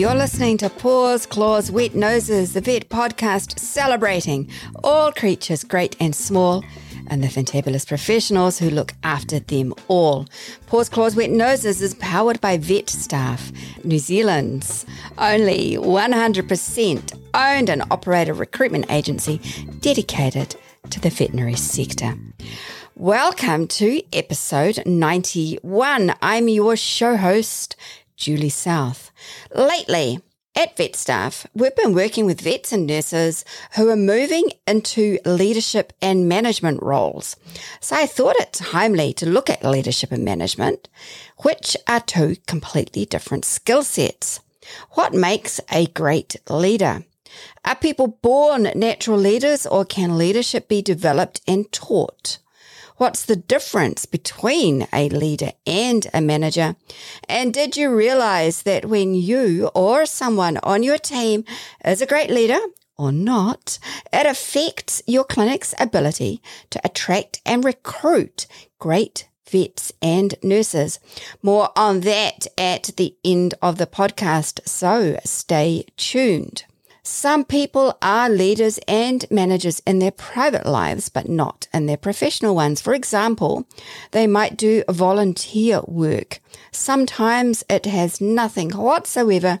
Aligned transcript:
You're 0.00 0.14
listening 0.14 0.56
to 0.58 0.70
Paws, 0.70 1.26
Claws, 1.26 1.70
Wet 1.70 1.94
Noses, 1.94 2.54
the 2.54 2.60
vet 2.60 2.88
podcast 2.88 3.58
celebrating 3.58 4.48
all 4.82 5.12
creatures, 5.12 5.62
great 5.62 5.94
and 6.00 6.14
small, 6.14 6.64
and 7.08 7.22
the 7.22 7.28
fantabulous 7.28 7.86
professionals 7.86 8.58
who 8.58 8.70
look 8.70 8.94
after 9.02 9.40
them 9.40 9.74
all. 9.88 10.26
Paws, 10.68 10.88
Claws, 10.88 11.16
Wet 11.16 11.30
Noses 11.30 11.82
is 11.82 11.94
powered 11.96 12.40
by 12.40 12.56
Vet 12.56 12.88
Staff, 12.88 13.52
New 13.84 13.98
Zealand's 13.98 14.86
only 15.18 15.74
100% 15.74 17.20
owned 17.34 17.68
and 17.68 17.82
operated 17.90 18.36
recruitment 18.36 18.90
agency 18.90 19.38
dedicated 19.80 20.56
to 20.88 21.00
the 21.00 21.10
veterinary 21.10 21.56
sector. 21.56 22.14
Welcome 23.00 23.66
to 23.68 24.02
episode 24.14 24.82
91. 24.84 26.14
I'm 26.20 26.48
your 26.48 26.76
show 26.76 27.16
host, 27.16 27.74
Julie 28.14 28.50
South. 28.50 29.10
Lately, 29.54 30.20
at 30.54 30.76
VetStaff, 30.76 31.46
we've 31.54 31.74
been 31.74 31.94
working 31.94 32.26
with 32.26 32.42
vets 32.42 32.74
and 32.74 32.86
nurses 32.86 33.46
who 33.76 33.88
are 33.88 33.96
moving 33.96 34.50
into 34.66 35.18
leadership 35.24 35.94
and 36.02 36.28
management 36.28 36.82
roles. 36.82 37.36
So 37.80 37.96
I 37.96 38.04
thought 38.04 38.36
it 38.36 38.52
timely 38.52 39.14
to 39.14 39.26
look 39.26 39.48
at 39.48 39.64
leadership 39.64 40.12
and 40.12 40.22
management, 40.22 40.90
which 41.38 41.78
are 41.88 42.00
two 42.00 42.36
completely 42.46 43.06
different 43.06 43.46
skill 43.46 43.82
sets. 43.82 44.40
What 44.90 45.14
makes 45.14 45.58
a 45.72 45.86
great 45.86 46.36
leader? 46.50 47.06
Are 47.64 47.76
people 47.76 48.08
born 48.08 48.64
natural 48.74 49.16
leaders 49.16 49.64
or 49.64 49.86
can 49.86 50.18
leadership 50.18 50.68
be 50.68 50.82
developed 50.82 51.40
and 51.48 51.72
taught? 51.72 52.36
What's 53.00 53.24
the 53.24 53.36
difference 53.36 54.04
between 54.04 54.86
a 54.92 55.08
leader 55.08 55.52
and 55.66 56.06
a 56.12 56.20
manager? 56.20 56.76
And 57.30 57.54
did 57.54 57.74
you 57.74 57.96
realize 57.96 58.64
that 58.64 58.84
when 58.84 59.14
you 59.14 59.70
or 59.74 60.04
someone 60.04 60.58
on 60.62 60.82
your 60.82 60.98
team 60.98 61.46
is 61.82 62.02
a 62.02 62.06
great 62.06 62.28
leader 62.28 62.58
or 62.98 63.10
not, 63.10 63.78
it 64.12 64.26
affects 64.26 65.02
your 65.06 65.24
clinic's 65.24 65.74
ability 65.80 66.42
to 66.68 66.80
attract 66.84 67.40
and 67.46 67.64
recruit 67.64 68.46
great 68.78 69.30
vets 69.48 69.94
and 70.02 70.34
nurses. 70.42 71.00
More 71.42 71.70
on 71.74 72.00
that 72.00 72.48
at 72.58 72.90
the 72.98 73.16
end 73.24 73.54
of 73.62 73.78
the 73.78 73.86
podcast, 73.86 74.68
so 74.68 75.18
stay 75.24 75.86
tuned. 75.96 76.64
Some 77.02 77.44
people 77.44 77.96
are 78.02 78.28
leaders 78.28 78.78
and 78.86 79.24
managers 79.30 79.80
in 79.86 79.98
their 79.98 80.10
private 80.10 80.66
lives, 80.66 81.08
but 81.08 81.28
not 81.28 81.66
in 81.72 81.86
their 81.86 81.96
professional 81.96 82.54
ones. 82.54 82.80
For 82.80 82.94
example, 82.94 83.66
they 84.10 84.26
might 84.26 84.56
do 84.56 84.84
volunteer 84.88 85.80
work. 85.86 86.40
Sometimes 86.72 87.64
it 87.70 87.86
has 87.86 88.20
nothing 88.20 88.70
whatsoever 88.70 89.60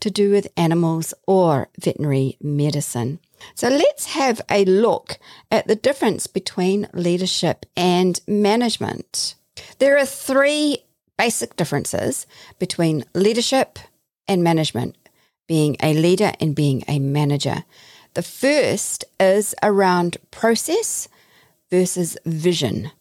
to 0.00 0.10
do 0.10 0.30
with 0.30 0.48
animals 0.56 1.12
or 1.26 1.68
veterinary 1.78 2.36
medicine. 2.40 3.20
So 3.54 3.68
let's 3.68 4.06
have 4.06 4.40
a 4.50 4.64
look 4.64 5.18
at 5.50 5.66
the 5.66 5.76
difference 5.76 6.26
between 6.26 6.88
leadership 6.92 7.66
and 7.76 8.20
management. 8.26 9.34
There 9.78 9.98
are 9.98 10.06
three 10.06 10.84
basic 11.18 11.56
differences 11.56 12.26
between 12.58 13.04
leadership 13.14 13.78
and 14.26 14.42
management 14.42 14.96
being 15.48 15.76
a 15.82 15.94
leader 15.94 16.32
and 16.38 16.54
being 16.54 16.84
a 16.86 17.00
manager. 17.00 17.64
The 18.14 18.22
first 18.22 19.04
is 19.18 19.54
around 19.62 20.18
process 20.30 21.08
versus 21.70 22.16
vision. 22.24 22.92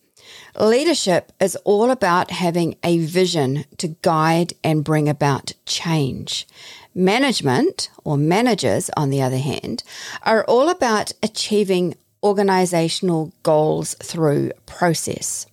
Leadership 0.60 1.32
is 1.40 1.56
all 1.58 1.92
about 1.92 2.32
having 2.32 2.76
a 2.84 2.98
vision 3.00 3.66
to 3.78 3.90
guide 4.02 4.54
and 4.64 4.84
bring 4.84 5.08
about 5.08 5.54
change. 5.66 6.48
Management, 6.96 7.90
or 8.04 8.18
managers, 8.18 8.90
on 8.98 9.12
the 9.12 9.22
other 9.22 9.38
hand, 9.38 9.84
are 10.24 10.44
all 10.46 10.70
about 10.70 11.12
achieving 11.22 11.96
organizational 12.24 13.32
goals 13.44 13.94
through 14.02 14.52
process. 14.66 15.46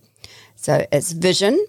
So 0.57 0.87
it's 0.91 1.13
vision, 1.13 1.67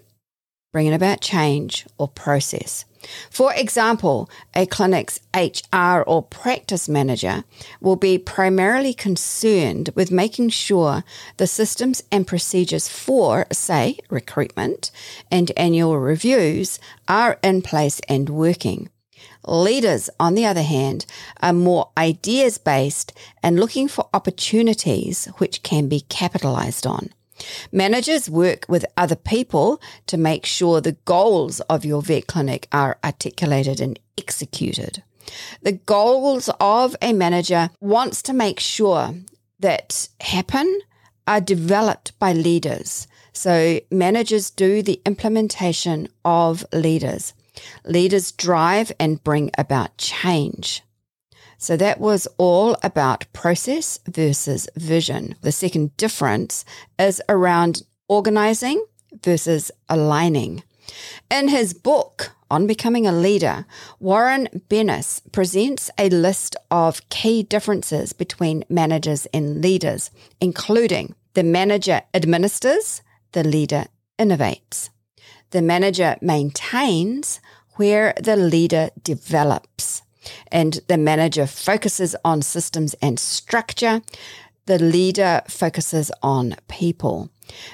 bringing 0.72 0.94
about 0.94 1.20
change, 1.20 1.86
or 1.98 2.08
process. 2.08 2.86
For 3.30 3.52
example, 3.54 4.28
a 4.54 4.66
clinic's 4.66 5.20
HR 5.34 6.02
or 6.06 6.22
practice 6.22 6.88
manager 6.88 7.44
will 7.80 7.96
be 7.96 8.18
primarily 8.18 8.94
concerned 8.94 9.90
with 9.94 10.10
making 10.10 10.50
sure 10.50 11.04
the 11.36 11.46
systems 11.46 12.02
and 12.10 12.26
procedures 12.26 12.88
for, 12.88 13.46
say, 13.52 13.98
recruitment 14.10 14.90
and 15.30 15.52
annual 15.56 15.98
reviews 15.98 16.78
are 17.08 17.38
in 17.42 17.62
place 17.62 18.00
and 18.08 18.28
working. 18.28 18.90
Leaders, 19.46 20.10
on 20.18 20.34
the 20.34 20.44
other 20.44 20.62
hand, 20.62 21.06
are 21.40 21.52
more 21.52 21.90
ideas 21.96 22.58
based 22.58 23.12
and 23.42 23.60
looking 23.60 23.86
for 23.86 24.08
opportunities 24.12 25.26
which 25.38 25.62
can 25.62 25.88
be 25.88 26.00
capitalized 26.00 26.86
on. 26.86 27.10
Managers 27.72 28.30
work 28.30 28.64
with 28.68 28.84
other 28.96 29.16
people 29.16 29.80
to 30.06 30.16
make 30.16 30.46
sure 30.46 30.80
the 30.80 30.96
goals 31.04 31.60
of 31.60 31.84
your 31.84 32.02
vet 32.02 32.26
clinic 32.26 32.68
are 32.72 32.98
articulated 33.04 33.80
and 33.80 33.98
executed. 34.16 35.02
The 35.62 35.72
goals 35.72 36.48
of 36.60 36.96
a 37.02 37.12
manager 37.12 37.70
wants 37.80 38.22
to 38.22 38.32
make 38.32 38.60
sure 38.60 39.14
that 39.60 40.08
happen 40.20 40.80
are 41.26 41.40
developed 41.40 42.18
by 42.18 42.32
leaders. 42.32 43.08
So 43.32 43.80
managers 43.90 44.50
do 44.50 44.82
the 44.82 45.00
implementation 45.04 46.08
of 46.24 46.64
leaders. 46.72 47.34
Leaders 47.84 48.32
drive 48.32 48.92
and 49.00 49.22
bring 49.22 49.50
about 49.58 49.96
change. 49.98 50.82
So 51.58 51.76
that 51.76 52.00
was 52.00 52.26
all 52.38 52.76
about 52.82 53.26
process 53.32 53.98
versus 54.08 54.68
vision. 54.76 55.36
The 55.40 55.52
second 55.52 55.96
difference 55.96 56.64
is 56.98 57.22
around 57.28 57.82
organizing 58.08 58.84
versus 59.22 59.70
aligning. 59.88 60.62
In 61.30 61.48
his 61.48 61.72
book 61.72 62.32
on 62.50 62.66
becoming 62.66 63.06
a 63.06 63.12
leader, 63.12 63.66
Warren 63.98 64.48
Bennis 64.68 65.20
presents 65.32 65.90
a 65.98 66.08
list 66.10 66.56
of 66.70 67.06
key 67.08 67.42
differences 67.42 68.12
between 68.12 68.64
managers 68.68 69.26
and 69.34 69.60
leaders, 69.62 70.10
including 70.40 71.14
the 71.34 71.42
manager 71.42 72.02
administers, 72.14 73.02
the 73.32 73.42
leader 73.42 73.86
innovates. 74.18 74.90
The 75.50 75.62
manager 75.62 76.16
maintains 76.20 77.40
where 77.74 78.14
the 78.20 78.36
leader 78.36 78.90
develops 79.02 79.95
and 80.50 80.80
the 80.88 80.98
manager 80.98 81.46
focuses 81.46 82.16
on 82.24 82.42
systems 82.42 82.94
and 83.02 83.18
structure. 83.18 84.02
The 84.66 84.78
leader 84.78 85.42
focuses 85.48 86.10
on 86.22 86.56
people. 86.68 87.30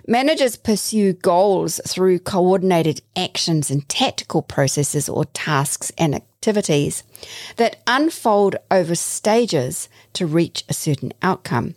Managers 0.06 0.56
pursue 0.56 1.14
goals 1.14 1.80
through 1.86 2.18
coordinated 2.18 3.00
actions 3.16 3.70
and 3.70 3.88
tactical 3.88 4.42
processes 4.42 5.08
or 5.08 5.24
tasks 5.26 5.90
and 5.96 6.14
activities 6.14 7.04
that 7.56 7.80
unfold 7.86 8.56
over 8.70 8.94
stages 8.94 9.88
to 10.12 10.26
reach 10.26 10.64
a 10.69 10.74
certain 10.74 11.12
outcome. 11.22 11.74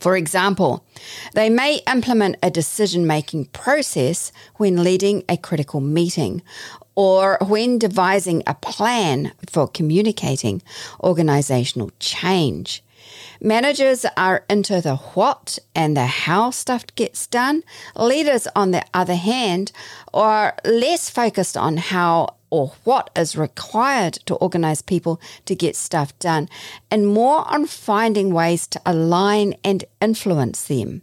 For 0.00 0.16
example, 0.16 0.84
they 1.34 1.48
may 1.48 1.80
implement 1.86 2.36
a 2.42 2.50
decision 2.50 3.06
making 3.06 3.46
process 3.46 4.32
when 4.56 4.82
leading 4.82 5.22
a 5.28 5.36
critical 5.36 5.80
meeting 5.80 6.42
or 6.94 7.38
when 7.40 7.78
devising 7.78 8.42
a 8.46 8.54
plan 8.54 9.32
for 9.48 9.68
communicating 9.68 10.62
organizational 11.00 11.90
change. 11.98 12.82
Managers 13.40 14.06
are 14.16 14.44
into 14.48 14.80
the 14.80 14.96
what 14.96 15.58
and 15.74 15.96
the 15.96 16.06
how 16.06 16.50
stuff 16.50 16.86
gets 16.94 17.26
done. 17.26 17.62
Leaders, 17.96 18.48
on 18.56 18.70
the 18.70 18.84
other 18.94 19.16
hand, 19.16 19.72
are 20.12 20.56
less 20.64 21.10
focused 21.10 21.56
on 21.56 21.76
how 21.76 22.36
or 22.50 22.72
what 22.84 23.10
is 23.16 23.36
required 23.36 24.14
to 24.26 24.34
organize 24.36 24.80
people 24.80 25.20
to 25.44 25.56
get 25.56 25.74
stuff 25.74 26.16
done 26.20 26.48
and 26.88 27.08
more 27.08 27.44
on 27.52 27.66
finding 27.66 28.32
ways 28.32 28.66
to 28.68 28.80
align 28.86 29.54
and 29.64 29.84
influence 30.00 30.64
them. 30.64 31.02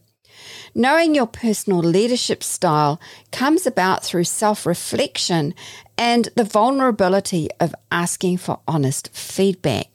Knowing 0.74 1.14
your 1.14 1.28
personal 1.28 1.80
leadership 1.80 2.44
style 2.44 3.00
comes 3.32 3.68
about 3.68 4.04
through 4.04 4.24
self 4.24 4.66
reflection 4.66 5.54
and 5.98 6.30
the 6.36 6.44
vulnerability 6.44 7.50
of 7.60 7.76
asking 7.92 8.38
for 8.38 8.60
honest 8.68 9.10
feedback 9.14 9.88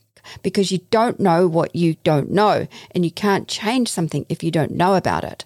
because 0.43 0.71
you 0.71 0.79
don't 0.91 1.21
know 1.21 1.47
what 1.47 1.75
you 1.75 1.95
don't 2.05 2.31
know 2.31 2.67
and 2.91 3.05
you 3.05 3.11
can't 3.11 3.49
change 3.49 3.89
something 3.89 4.27
if 4.29 4.43
you 4.43 4.51
don't 4.51 4.73
know 4.73 4.95
about 4.95 5.25
it. 5.25 5.45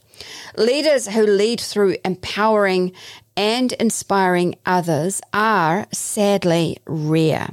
Leaders 0.57 1.09
who 1.09 1.23
lead 1.23 1.61
through 1.61 1.97
empowering 2.05 2.93
and 3.37 3.73
inspiring 3.75 4.55
others 4.67 5.21
are 5.33 5.87
sadly 5.93 6.79
rare. 6.87 7.51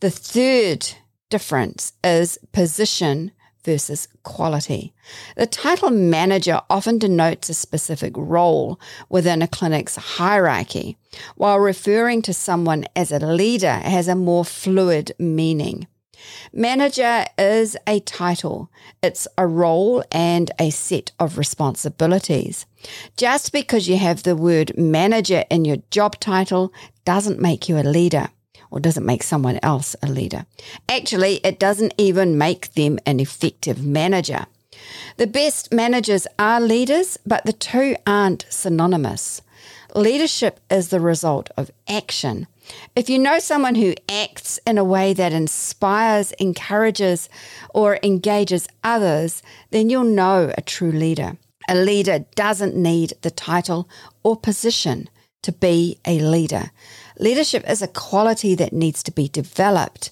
The 0.00 0.10
third 0.10 0.86
difference 1.30 1.92
is 2.04 2.38
position 2.52 3.32
versus 3.64 4.08
quality. 4.22 4.92
The 5.36 5.46
title 5.46 5.90
manager 5.90 6.60
often 6.68 6.98
denotes 6.98 7.48
a 7.48 7.54
specific 7.54 8.12
role 8.16 8.80
within 9.08 9.42
a 9.42 9.48
clinic's 9.48 9.96
hierarchy, 9.96 10.96
while 11.36 11.58
referring 11.58 12.22
to 12.22 12.34
someone 12.34 12.84
as 12.96 13.12
a 13.12 13.18
leader 13.18 13.72
has 13.72 14.08
a 14.08 14.14
more 14.14 14.44
fluid 14.44 15.12
meaning. 15.18 15.86
Manager 16.52 17.24
is 17.38 17.76
a 17.86 18.00
title. 18.00 18.70
It's 19.02 19.26
a 19.38 19.46
role 19.46 20.04
and 20.12 20.50
a 20.58 20.70
set 20.70 21.12
of 21.18 21.38
responsibilities. 21.38 22.66
Just 23.16 23.52
because 23.52 23.88
you 23.88 23.96
have 23.96 24.22
the 24.22 24.36
word 24.36 24.76
manager 24.76 25.44
in 25.50 25.64
your 25.64 25.78
job 25.90 26.20
title 26.20 26.72
doesn't 27.04 27.40
make 27.40 27.68
you 27.68 27.78
a 27.78 27.82
leader 27.82 28.28
or 28.70 28.80
doesn't 28.80 29.06
make 29.06 29.22
someone 29.22 29.58
else 29.62 29.96
a 30.02 30.06
leader. 30.06 30.46
Actually, 30.88 31.36
it 31.44 31.58
doesn't 31.58 31.94
even 31.98 32.38
make 32.38 32.74
them 32.74 32.98
an 33.06 33.20
effective 33.20 33.84
manager. 33.84 34.46
The 35.16 35.26
best 35.26 35.72
managers 35.72 36.26
are 36.38 36.60
leaders, 36.60 37.18
but 37.26 37.44
the 37.44 37.52
two 37.52 37.96
aren't 38.06 38.46
synonymous. 38.48 39.42
Leadership 39.94 40.60
is 40.70 40.88
the 40.88 41.00
result 41.00 41.50
of 41.56 41.70
action. 41.88 42.46
If 42.94 43.10
you 43.10 43.18
know 43.18 43.40
someone 43.40 43.74
who 43.74 43.94
acts 44.08 44.60
in 44.66 44.78
a 44.78 44.84
way 44.84 45.12
that 45.14 45.32
inspires, 45.32 46.32
encourages, 46.32 47.28
or 47.74 47.98
engages 48.02 48.68
others, 48.84 49.42
then 49.70 49.90
you'll 49.90 50.04
know 50.04 50.52
a 50.56 50.62
true 50.62 50.92
leader. 50.92 51.36
A 51.68 51.74
leader 51.74 52.24
doesn't 52.36 52.76
need 52.76 53.14
the 53.22 53.30
title 53.30 53.88
or 54.22 54.36
position 54.36 55.08
to 55.42 55.52
be 55.52 55.98
a 56.06 56.18
leader. 56.20 56.70
Leadership 57.18 57.68
is 57.68 57.82
a 57.82 57.88
quality 57.88 58.54
that 58.54 58.72
needs 58.72 59.02
to 59.02 59.12
be 59.12 59.28
developed. 59.28 60.10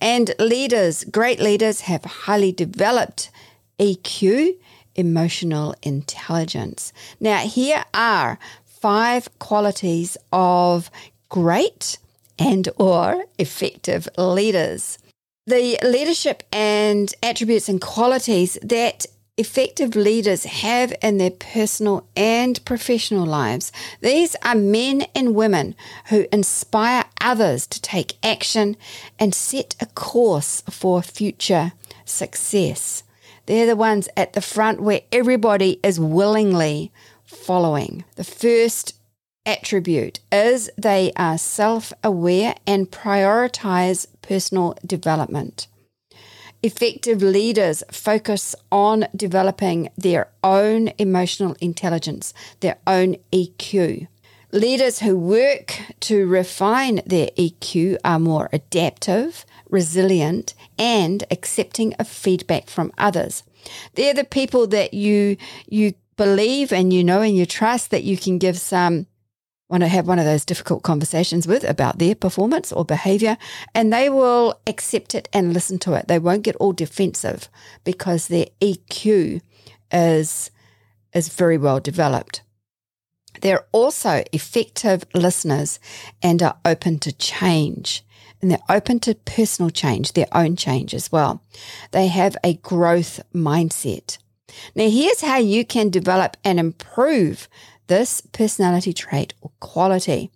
And 0.00 0.34
leaders, 0.38 1.04
great 1.04 1.40
leaders, 1.40 1.82
have 1.82 2.04
highly 2.04 2.52
developed 2.52 3.30
EQ, 3.78 4.56
emotional 4.94 5.74
intelligence. 5.82 6.92
Now, 7.18 7.38
here 7.38 7.84
are 7.94 8.38
five 8.64 9.38
qualities 9.38 10.16
of 10.32 10.90
great 11.28 11.98
and 12.38 12.68
or 12.76 13.24
effective 13.38 14.08
leaders. 14.16 14.98
The 15.46 15.78
leadership 15.82 16.42
and 16.52 17.12
attributes 17.22 17.68
and 17.68 17.80
qualities 17.80 18.58
that 18.62 19.06
effective 19.40 19.96
leaders 19.96 20.44
have 20.44 20.92
in 21.02 21.16
their 21.16 21.30
personal 21.30 22.06
and 22.14 22.62
professional 22.66 23.24
lives. 23.24 23.72
These 24.02 24.36
are 24.44 24.54
men 24.54 25.06
and 25.14 25.34
women 25.34 25.74
who 26.10 26.26
inspire 26.30 27.04
others 27.22 27.66
to 27.68 27.80
take 27.80 28.18
action 28.22 28.76
and 29.18 29.34
set 29.34 29.74
a 29.80 29.86
course 29.86 30.62
for 30.70 31.00
future 31.00 31.72
success. 32.04 33.02
They're 33.46 33.66
the 33.66 33.76
ones 33.76 34.10
at 34.14 34.34
the 34.34 34.42
front 34.42 34.82
where 34.82 35.00
everybody 35.10 35.80
is 35.82 35.98
willingly 35.98 36.92
following. 37.24 38.04
The 38.16 38.24
first 38.24 38.94
attribute 39.46 40.20
is 40.30 40.70
they 40.76 41.12
are 41.16 41.38
self 41.38 41.94
aware 42.04 42.54
and 42.66 42.90
prioritize 42.90 44.06
personal 44.20 44.76
development. 44.84 45.66
Effective 46.62 47.22
leaders 47.22 47.82
focus 47.90 48.54
on 48.70 49.06
developing 49.16 49.88
their 49.96 50.28
own 50.44 50.88
emotional 50.98 51.56
intelligence, 51.60 52.34
their 52.60 52.76
own 52.86 53.16
EQ. 53.32 54.06
Leaders 54.52 54.98
who 54.98 55.16
work 55.16 55.80
to 56.00 56.26
refine 56.26 57.00
their 57.06 57.28
EQ 57.38 57.96
are 58.04 58.18
more 58.18 58.50
adaptive, 58.52 59.46
resilient, 59.70 60.52
and 60.78 61.24
accepting 61.30 61.94
of 61.94 62.06
feedback 62.06 62.68
from 62.68 62.92
others. 62.98 63.42
They're 63.94 64.12
the 64.12 64.24
people 64.24 64.66
that 64.66 64.92
you 64.92 65.38
you 65.66 65.94
believe 66.16 66.72
and 66.74 66.92
you 66.92 67.02
know 67.02 67.22
and 67.22 67.34
you 67.34 67.46
trust 67.46 67.90
that 67.90 68.04
you 68.04 68.18
can 68.18 68.36
give 68.36 68.58
some 68.58 69.06
want 69.70 69.82
to 69.82 69.88
have 69.88 70.08
one 70.08 70.18
of 70.18 70.24
those 70.24 70.44
difficult 70.44 70.82
conversations 70.82 71.46
with 71.46 71.64
about 71.64 71.98
their 71.98 72.14
performance 72.14 72.72
or 72.72 72.84
behavior, 72.84 73.38
and 73.74 73.92
they 73.92 74.10
will 74.10 74.60
accept 74.66 75.14
it 75.14 75.28
and 75.32 75.54
listen 75.54 75.78
to 75.80 75.94
it. 75.94 76.08
They 76.08 76.18
won't 76.18 76.42
get 76.42 76.56
all 76.56 76.72
defensive 76.72 77.48
because 77.84 78.28
their 78.28 78.46
EQ 78.60 79.40
is 79.92 80.50
is 81.12 81.28
very 81.28 81.58
well 81.58 81.80
developed. 81.80 82.42
They're 83.40 83.66
also 83.72 84.24
effective 84.32 85.04
listeners 85.14 85.80
and 86.22 86.42
are 86.42 86.58
open 86.64 86.98
to 87.00 87.12
change. 87.12 88.04
And 88.40 88.50
they're 88.50 88.58
open 88.68 89.00
to 89.00 89.14
personal 89.14 89.70
change, 89.70 90.12
their 90.12 90.28
own 90.32 90.56
change 90.56 90.94
as 90.94 91.12
well. 91.12 91.42
They 91.90 92.06
have 92.06 92.36
a 92.42 92.54
growth 92.54 93.20
mindset. 93.34 94.18
Now, 94.74 94.88
here's 94.88 95.20
how 95.20 95.38
you 95.38 95.64
can 95.64 95.90
develop 95.90 96.36
and 96.44 96.58
improve 96.58 97.48
this 97.90 98.22
personality 98.32 98.94
trait 98.94 99.34
or 99.42 99.50
quality. 99.60 100.30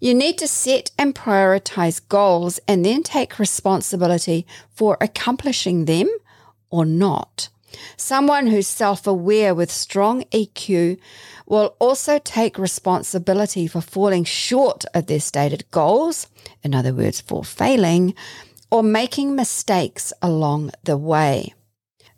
You 0.00 0.12
need 0.14 0.36
to 0.38 0.48
set 0.48 0.90
and 0.98 1.14
prioritize 1.14 2.06
goals 2.06 2.58
and 2.66 2.84
then 2.84 3.02
take 3.02 3.38
responsibility 3.38 4.46
for 4.74 4.98
accomplishing 5.00 5.84
them 5.84 6.08
or 6.68 6.84
not. 6.84 7.48
Someone 7.96 8.48
who's 8.48 8.66
self 8.66 9.06
aware 9.06 9.54
with 9.54 9.70
strong 9.70 10.24
EQ 10.32 10.98
will 11.46 11.76
also 11.78 12.18
take 12.18 12.58
responsibility 12.58 13.66
for 13.68 13.80
falling 13.80 14.24
short 14.24 14.84
of 14.94 15.06
their 15.06 15.20
stated 15.20 15.64
goals, 15.70 16.26
in 16.62 16.74
other 16.74 16.92
words, 16.92 17.20
for 17.20 17.44
failing, 17.44 18.14
or 18.70 18.82
making 18.82 19.36
mistakes 19.36 20.12
along 20.22 20.70
the 20.82 20.96
way. 20.96 21.54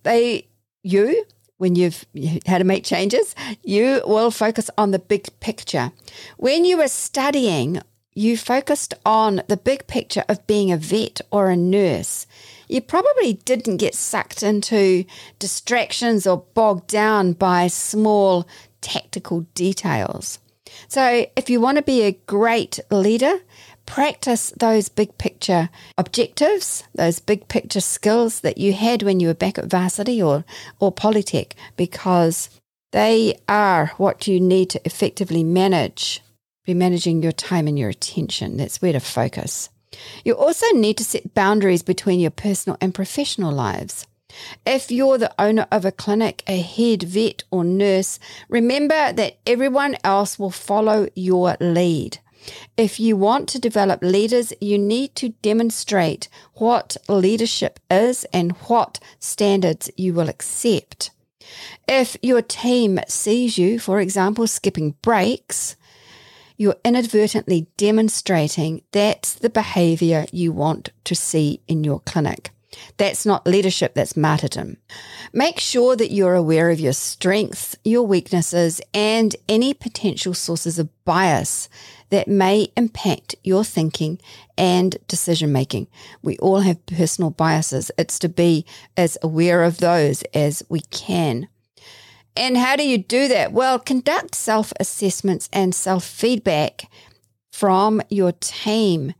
They, 0.03 0.49
you, 0.83 1.25
when 1.63 1.77
you've 1.77 2.05
had 2.45 2.59
to 2.59 2.65
make 2.65 2.83
changes, 2.83 3.37
you 3.63 4.03
will 4.05 4.33
focus 4.33 4.69
on 4.77 4.91
the 4.91 4.99
big 4.99 5.29
picture. 5.39 5.93
When 6.37 6.65
you 6.65 6.77
were 6.77 6.89
studying, 6.89 7.81
you 8.15 8.37
focused 8.37 8.95
on 9.07 9.43
the 9.47 9.57
big 9.57 9.87
picture 9.87 10.25
of 10.29 10.45
being 10.49 10.73
a 10.73 10.77
vet 10.77 11.21
or 11.31 11.51
a 11.51 11.57
nurse. 11.57 12.27
You 12.69 12.81
probably 12.81 13.35
didn't 13.35 13.77
get 13.77 13.95
sucked 13.95 14.43
into 14.43 15.05
distractions 15.39 16.27
or 16.27 16.45
bogged 16.53 16.89
down 16.89 17.35
by 17.35 17.69
small 17.69 18.49
tactical 18.81 19.43
details. 19.55 20.41
So, 20.89 21.27
if 21.37 21.49
you 21.49 21.61
want 21.61 21.77
to 21.77 21.83
be 21.83 22.03
a 22.03 22.19
great 22.27 22.81
leader, 22.91 23.39
practice 23.87 24.53
those 24.57 24.89
big 24.89 25.17
picture 25.19 25.69
objectives, 25.99 26.85
those 26.95 27.21
big 27.21 27.49
picture 27.49 27.81
skills 27.81 28.41
that 28.41 28.59
you 28.59 28.73
had 28.73 29.03
when 29.03 29.21
you 29.21 29.29
were 29.29 29.35
back 29.35 29.59
at 29.59 29.67
varsity 29.67 30.23
or, 30.23 30.45
or 30.81 30.93
Polytech, 30.93 31.53
because 31.77 32.49
they 32.93 33.39
are 33.49 33.93
what 33.97 34.27
you 34.27 34.41
need 34.41 34.71
to 34.71 34.81
effectively 34.85 35.45
manage, 35.45 36.23
be 36.65 36.75
managing 36.75 37.23
your 37.23 37.33
time 37.33 37.67
and 37.67 37.79
your 37.79 37.89
attention. 37.89 38.57
That's 38.57 38.83
where 38.83 38.93
to 38.93 39.01
focus. 39.01 39.69
You 40.25 40.35
also 40.35 40.67
need 40.73 40.97
to 40.99 41.05
set 41.05 41.35
boundaries 41.35 41.83
between 41.83 42.21
your 42.21 42.31
personal 42.31 42.79
and 42.81 42.95
professional 42.95 43.53
lives. 43.53 44.07
If 44.65 44.91
you're 44.91 45.19
the 45.19 45.35
owner 45.39 45.67
of 45.71 45.85
a 45.85 45.93
clinic, 45.93 46.43
a 46.47 46.61
head 46.61 47.03
vet 47.03 47.45
or 47.51 47.65
nurse, 47.65 48.19
remember 48.49 49.13
that 49.13 49.39
everyone 49.47 49.97
else 50.05 50.39
will 50.39 50.51
follow 50.51 51.09
your 51.15 51.57
lead. 51.61 52.19
If 52.77 52.99
you 52.99 53.17
want 53.17 53.49
to 53.51 53.59
develop 53.59 54.03
leaders, 54.03 54.53
you 54.61 54.79
need 54.79 55.15
to 55.17 55.31
demonstrate 55.43 56.29
what 56.55 56.97
leadership 57.09 57.79
is 57.91 58.25
and 58.33 58.53
what 58.69 58.99
standards 59.19 59.91
you 59.97 60.15
will 60.15 60.29
accept. 60.29 61.11
If 61.89 62.17
your 62.23 62.43
team 62.43 63.01
sees 63.09 63.59
you, 63.59 63.79
for 63.79 64.01
example, 64.01 64.47
skipping 64.47 64.95
breaks, 65.03 65.77
you're 66.57 66.77
inadvertently 66.85 67.67
demonstrating 67.77 68.83
that's 68.93 69.35
the 69.35 69.51
behavior 69.51 70.27
you 70.33 70.53
want 70.53 70.91
to 71.05 71.15
see 71.15 71.61
in 71.67 71.85
your 71.85 72.01
clinic. 72.01 72.51
That's 72.97 73.27
not 73.27 73.47
leadership, 73.47 73.95
that's 73.95 74.17
martyrdom. 74.17 74.77
Make 75.33 75.61
sure 75.61 75.97
that 75.97 76.11
you're 76.11 76.35
aware 76.35 76.71
of 76.71 76.81
your 76.81 76.93
strengths, 76.93 77.77
your 77.85 78.03
weaknesses, 78.03 78.81
and 78.95 79.35
any 79.49 79.75
potential 79.75 80.35
sources 80.35 80.79
of 80.79 80.89
bias 81.05 81.69
that 82.13 82.29
may 82.29 82.69
impact 82.77 83.35
your 83.43 83.65
thinking 83.65 84.19
and 84.59 84.99
decision 85.09 85.51
making. 85.51 85.87
We 86.21 86.37
all 86.39 86.61
have 86.61 86.85
personal 86.85 87.31
biases. 87.31 87.91
It's 87.97 88.19
to 88.19 88.29
be 88.29 88.67
as 88.99 89.17
aware 89.23 89.63
of 89.63 89.79
those 89.79 90.23
as 90.35 90.63
we 90.69 90.81
can. 90.81 91.49
And 92.37 92.59
how 92.59 92.77
do 92.77 92.87
you 92.87 92.99
do 92.99 93.29
that? 93.29 93.53
Well, 93.53 93.79
conduct 93.79 94.35
self 94.35 94.75
assessments 94.79 95.49
and 95.55 95.75
self 95.75 96.05
feedback 96.05 96.91
from 97.51 98.03
your 98.11 98.33
team. 98.33 99.15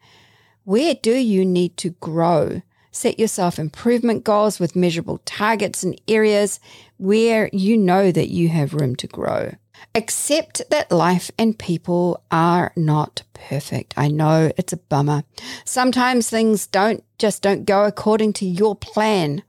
Where 0.65 0.95
do 0.95 1.17
you 1.17 1.47
need 1.47 1.79
to 1.79 1.91
grow? 1.93 2.61
Set 2.91 3.19
yourself 3.19 3.59
improvement 3.59 4.23
goals 4.23 4.61
with 4.61 4.77
measurable 4.77 5.23
targets 5.25 5.83
and 5.83 5.99
areas 6.09 6.61
where 6.99 7.49
you 7.55 7.79
know 7.79 8.13
that 8.13 8.29
you 8.29 8.51
have 8.51 8.75
room 8.75 8.97
to 8.97 9.07
grow. 9.07 9.55
Accept 9.95 10.63
that 10.71 10.91
life 10.91 11.31
and 11.39 11.59
people 11.59 12.23
are 12.31 12.73
not 12.77 13.23
perfect. 13.35 13.95
I 13.97 14.09
know 14.09 14.53
it's 14.57 14.73
a 14.73 14.79
bummer. 14.79 15.25
Sometimes 15.65 16.31
things 16.31 16.67
don't 16.67 17.05
just 17.19 17.43
don't 17.43 17.65
go 17.65 17.85
according 17.85 18.33
to 18.35 18.47
your 18.47 18.75
plan. 18.75 19.43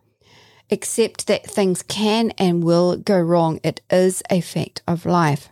accept 0.74 1.28
that 1.28 1.46
things 1.46 1.84
can 1.84 2.32
and 2.32 2.64
will 2.64 2.98
go 2.98 3.20
wrong. 3.20 3.60
It 3.64 3.82
is 3.90 4.22
a 4.30 4.42
fact 4.42 4.82
of 4.88 5.06
life. 5.06 5.50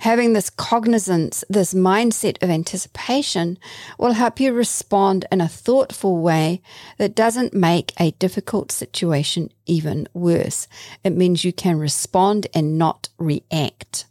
Having 0.00 0.32
this 0.32 0.50
cognizance, 0.50 1.44
this 1.48 1.74
mindset 1.74 2.42
of 2.42 2.50
anticipation 2.50 3.56
will 3.98 4.14
help 4.14 4.40
you 4.40 4.52
respond 4.52 5.26
in 5.30 5.40
a 5.40 5.48
thoughtful 5.48 6.18
way 6.18 6.60
that 6.98 7.14
doesn't 7.14 7.54
make 7.54 7.92
a 8.00 8.10
difficult 8.12 8.72
situation 8.72 9.52
even 9.66 10.08
worse. 10.12 10.66
It 11.04 11.10
means 11.10 11.44
you 11.44 11.52
can 11.52 11.78
respond 11.78 12.48
and 12.52 12.78
not 12.78 13.10
react. 13.16 14.06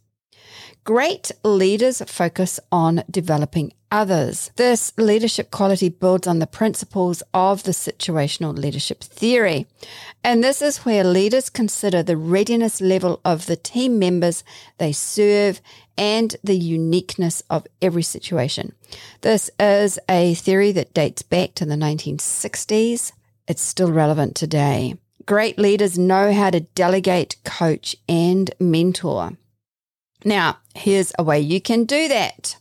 Great 0.90 1.32
leaders 1.44 2.02
focus 2.08 2.60
on 2.72 3.04
developing 3.12 3.72
others. 3.92 4.50
This 4.56 4.92
leadership 4.98 5.52
quality 5.52 5.88
builds 5.88 6.26
on 6.26 6.40
the 6.40 6.48
principles 6.48 7.22
of 7.32 7.62
the 7.62 7.74
situational 7.74 8.58
leadership 8.58 9.04
theory. 9.04 9.68
And 10.24 10.44
this 10.44 10.64
is 10.64 10.80
where 10.86 11.04
leaders 11.04 11.52
consider 11.52 12.02
the 12.02 12.18
readiness 12.18 12.82
level 12.82 13.22
of 13.24 13.46
the 13.46 13.56
team 13.56 14.00
members 14.00 14.44
they 14.80 14.92
serve 14.92 15.62
and 15.96 16.36
the 16.44 16.58
uniqueness 16.58 17.44
of 17.52 17.68
every 17.84 18.02
situation. 18.02 18.74
This 19.22 19.52
is 19.60 20.00
a 20.10 20.34
theory 20.34 20.72
that 20.72 20.96
dates 20.96 21.22
back 21.22 21.54
to 21.54 21.68
the 21.68 21.76
1960s. 21.76 23.12
It's 23.48 23.62
still 23.62 23.92
relevant 23.92 24.34
today. 24.36 24.96
Great 25.28 25.60
leaders 25.60 26.00
know 26.00 26.34
how 26.34 26.50
to 26.50 26.62
delegate, 26.62 27.36
coach, 27.44 27.96
and 28.08 28.50
mentor. 28.60 29.38
Now, 30.26 30.58
here's 30.76 31.14
a 31.18 31.24
way 31.24 31.40
you 31.40 31.62
can 31.62 31.86
do 31.86 32.08
that. 32.08 32.58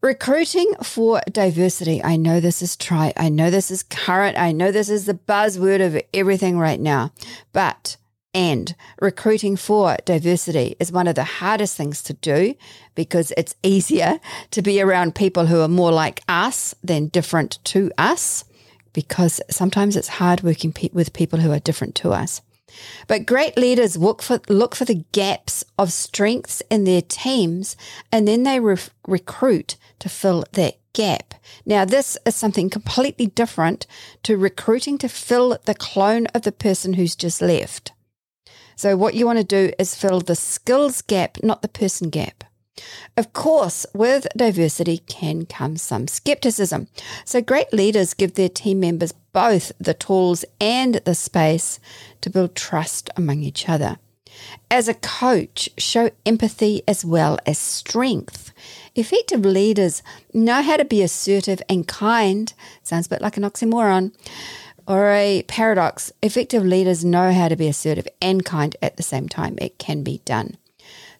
Recruiting 0.00 0.74
for 0.82 1.22
diversity. 1.30 2.02
I 2.02 2.16
know 2.16 2.40
this 2.40 2.60
is 2.60 2.76
try. 2.76 3.12
I 3.16 3.30
know 3.30 3.50
this 3.50 3.70
is 3.70 3.82
current. 3.82 4.38
I 4.38 4.52
know 4.52 4.70
this 4.70 4.90
is 4.90 5.06
the 5.06 5.14
buzzword 5.14 5.84
of 5.84 6.00
everything 6.12 6.58
right 6.58 6.80
now. 6.80 7.12
But 7.52 7.96
and 8.34 8.74
recruiting 9.00 9.56
for 9.56 9.96
diversity 10.04 10.74
is 10.80 10.90
one 10.90 11.06
of 11.06 11.14
the 11.14 11.24
hardest 11.24 11.76
things 11.76 12.02
to 12.02 12.14
do 12.14 12.54
because 12.94 13.32
it's 13.36 13.54
easier 13.62 14.18
to 14.50 14.60
be 14.60 14.82
around 14.82 15.14
people 15.14 15.46
who 15.46 15.60
are 15.60 15.68
more 15.68 15.92
like 15.92 16.20
us 16.28 16.74
than 16.82 17.06
different 17.06 17.58
to 17.64 17.92
us 17.96 18.44
because 18.92 19.40
sometimes 19.50 19.96
it's 19.96 20.08
hard 20.08 20.42
working 20.42 20.72
pe- 20.72 20.90
with 20.92 21.12
people 21.12 21.38
who 21.38 21.52
are 21.52 21.60
different 21.60 21.94
to 21.96 22.10
us. 22.10 22.42
But 23.06 23.26
great 23.26 23.56
leaders 23.56 23.96
look 23.96 24.22
for, 24.22 24.40
look 24.48 24.74
for 24.74 24.84
the 24.84 25.04
gaps 25.12 25.64
of 25.78 25.92
strengths 25.92 26.62
in 26.70 26.84
their 26.84 27.02
teams 27.02 27.76
and 28.10 28.26
then 28.26 28.42
they 28.42 28.60
re- 28.60 28.76
recruit 29.06 29.76
to 30.00 30.08
fill 30.08 30.44
that 30.52 30.76
gap. 30.92 31.34
Now, 31.66 31.84
this 31.84 32.16
is 32.24 32.34
something 32.34 32.70
completely 32.70 33.26
different 33.26 33.86
to 34.22 34.38
recruiting 34.38 34.96
to 34.98 35.08
fill 35.08 35.58
the 35.64 35.74
clone 35.74 36.26
of 36.28 36.42
the 36.42 36.52
person 36.52 36.94
who's 36.94 37.14
just 37.14 37.42
left. 37.42 37.92
So, 38.76 38.96
what 38.96 39.14
you 39.14 39.26
want 39.26 39.38
to 39.38 39.44
do 39.44 39.72
is 39.78 39.94
fill 39.94 40.20
the 40.20 40.36
skills 40.36 41.02
gap, 41.02 41.38
not 41.42 41.62
the 41.62 41.68
person 41.68 42.08
gap. 42.10 42.44
Of 43.16 43.32
course, 43.32 43.86
with 43.94 44.26
diversity 44.36 44.98
can 44.98 45.46
come 45.46 45.76
some 45.76 46.08
skepticism. 46.08 46.88
So, 47.24 47.40
great 47.40 47.72
leaders 47.72 48.14
give 48.14 48.34
their 48.34 48.48
team 48.48 48.80
members 48.80 49.14
both 49.34 49.72
the 49.78 49.92
tools 49.92 50.46
and 50.58 50.94
the 51.04 51.14
space 51.14 51.78
to 52.22 52.30
build 52.30 52.54
trust 52.54 53.10
among 53.16 53.42
each 53.42 53.68
other. 53.68 53.98
As 54.70 54.88
a 54.88 54.94
coach, 54.94 55.68
show 55.76 56.10
empathy 56.24 56.82
as 56.88 57.04
well 57.04 57.38
as 57.44 57.58
strength. 57.58 58.52
Effective 58.94 59.44
leaders 59.44 60.02
know 60.32 60.62
how 60.62 60.76
to 60.76 60.84
be 60.84 61.02
assertive 61.02 61.60
and 61.68 61.86
kind. 61.86 62.52
Sounds 62.82 63.06
a 63.06 63.10
bit 63.10 63.20
like 63.20 63.36
an 63.36 63.42
oxymoron 63.42 64.12
or 64.86 65.10
a 65.10 65.44
paradox. 65.46 66.12
Effective 66.22 66.64
leaders 66.64 67.04
know 67.04 67.32
how 67.32 67.48
to 67.48 67.56
be 67.56 67.68
assertive 67.68 68.08
and 68.20 68.44
kind 68.44 68.76
at 68.82 68.96
the 68.96 69.02
same 69.02 69.28
time. 69.28 69.56
It 69.60 69.78
can 69.78 70.02
be 70.02 70.20
done. 70.24 70.56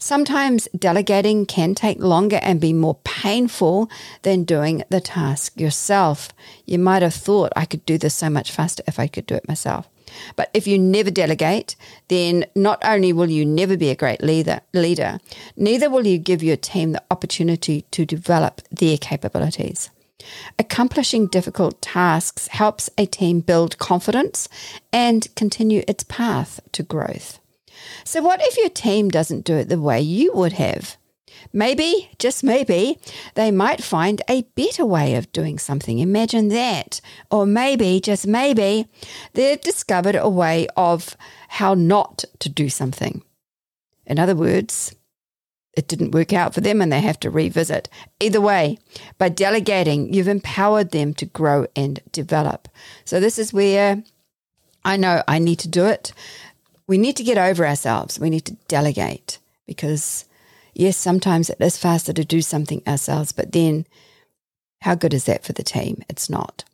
Sometimes 0.04 0.68
delegating 0.78 1.46
can 1.46 1.74
take 1.74 1.98
longer 1.98 2.38
and 2.42 2.60
be 2.60 2.74
more 2.74 2.96
painful 3.04 3.88
than 4.20 4.44
doing 4.44 4.84
the 4.90 5.00
task 5.00 5.58
yourself. 5.58 6.28
You 6.66 6.78
might 6.78 7.00
have 7.00 7.14
thought 7.14 7.54
I 7.56 7.64
could 7.64 7.86
do 7.86 7.96
this 7.96 8.14
so 8.14 8.28
much 8.28 8.52
faster 8.52 8.82
if 8.86 8.98
I 8.98 9.06
could 9.06 9.24
do 9.24 9.34
it 9.34 9.48
myself. 9.48 9.88
But 10.36 10.50
if 10.52 10.66
you 10.66 10.78
never 10.78 11.10
delegate, 11.10 11.74
then 12.08 12.44
not 12.54 12.84
only 12.84 13.14
will 13.14 13.30
you 13.30 13.46
never 13.46 13.78
be 13.78 13.88
a 13.88 13.96
great 13.96 14.22
leader, 14.22 14.60
leader, 14.74 15.20
neither 15.56 15.88
will 15.88 16.06
you 16.06 16.18
give 16.18 16.42
your 16.42 16.58
team 16.58 16.92
the 16.92 17.02
opportunity 17.10 17.86
to 17.92 18.04
develop 18.04 18.60
their 18.70 18.98
capabilities. 18.98 19.88
Accomplishing 20.58 21.28
difficult 21.28 21.80
tasks 21.80 22.48
helps 22.48 22.90
a 22.98 23.06
team 23.06 23.40
build 23.40 23.78
confidence 23.78 24.50
and 24.92 25.34
continue 25.34 25.82
its 25.88 26.04
path 26.04 26.60
to 26.72 26.82
growth. 26.82 27.40
So, 28.04 28.22
what 28.22 28.40
if 28.42 28.56
your 28.56 28.68
team 28.68 29.08
doesn't 29.08 29.44
do 29.44 29.56
it 29.56 29.68
the 29.68 29.80
way 29.80 30.00
you 30.00 30.32
would 30.34 30.54
have? 30.54 30.96
Maybe, 31.52 32.10
just 32.18 32.42
maybe, 32.42 32.98
they 33.34 33.50
might 33.50 33.82
find 33.82 34.22
a 34.28 34.42
better 34.54 34.84
way 34.84 35.14
of 35.14 35.30
doing 35.32 35.58
something. 35.58 35.98
Imagine 35.98 36.48
that. 36.48 37.00
Or 37.30 37.46
maybe, 37.46 38.00
just 38.00 38.26
maybe, 38.26 38.88
they've 39.34 39.60
discovered 39.60 40.16
a 40.16 40.28
way 40.28 40.66
of 40.76 41.16
how 41.48 41.74
not 41.74 42.24
to 42.40 42.48
do 42.48 42.68
something. 42.68 43.22
In 44.06 44.18
other 44.18 44.34
words, 44.34 44.94
it 45.76 45.88
didn't 45.88 46.12
work 46.12 46.32
out 46.32 46.54
for 46.54 46.60
them 46.60 46.80
and 46.80 46.92
they 46.92 47.00
have 47.00 47.18
to 47.20 47.30
revisit. 47.30 47.88
Either 48.20 48.40
way, 48.40 48.78
by 49.18 49.28
delegating, 49.28 50.12
you've 50.12 50.28
empowered 50.28 50.90
them 50.90 51.14
to 51.14 51.26
grow 51.26 51.66
and 51.74 52.00
develop. 52.12 52.68
So, 53.04 53.20
this 53.20 53.38
is 53.38 53.52
where 53.52 54.02
I 54.84 54.96
know 54.96 55.22
I 55.26 55.38
need 55.38 55.58
to 55.60 55.68
do 55.68 55.86
it. 55.86 56.12
We 56.86 56.98
need 56.98 57.16
to 57.16 57.24
get 57.24 57.38
over 57.38 57.66
ourselves. 57.66 58.18
We 58.18 58.30
need 58.30 58.44
to 58.46 58.56
delegate 58.68 59.38
because 59.66 60.24
yes, 60.74 60.96
sometimes 60.96 61.50
it 61.50 61.56
is 61.60 61.78
faster 61.78 62.12
to 62.12 62.24
do 62.24 62.42
something 62.42 62.82
ourselves, 62.86 63.32
but 63.32 63.52
then 63.52 63.86
how 64.80 64.94
good 64.94 65.14
is 65.14 65.24
that 65.24 65.44
for 65.44 65.52
the 65.52 65.62
team? 65.62 66.02
It's 66.08 66.28
not. 66.28 66.64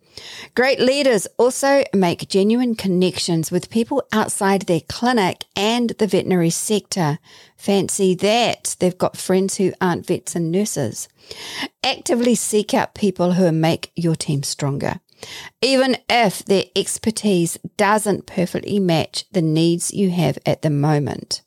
Great 0.54 0.80
leaders 0.80 1.26
also 1.38 1.84
make 1.94 2.28
genuine 2.28 2.74
connections 2.74 3.50
with 3.50 3.70
people 3.70 4.02
outside 4.12 4.62
their 4.62 4.80
clinic 4.80 5.44
and 5.54 5.90
the 5.90 6.06
veterinary 6.06 6.50
sector. 6.50 7.18
Fancy 7.56 8.14
that. 8.16 8.76
They've 8.80 8.98
got 8.98 9.16
friends 9.16 9.56
who 9.56 9.72
aren't 9.80 10.06
vets 10.06 10.34
and 10.34 10.50
nurses. 10.50 11.08
Actively 11.84 12.34
seek 12.34 12.74
out 12.74 12.94
people 12.94 13.34
who 13.34 13.52
make 13.52 13.92
your 13.94 14.16
team 14.16 14.42
stronger. 14.42 15.00
Even 15.62 15.96
if 16.08 16.44
their 16.44 16.64
expertise 16.74 17.58
doesn't 17.76 18.26
perfectly 18.26 18.78
match 18.78 19.24
the 19.32 19.42
needs 19.42 19.92
you 19.92 20.10
have 20.10 20.38
at 20.46 20.62
the 20.62 20.70
moment. 20.70 21.42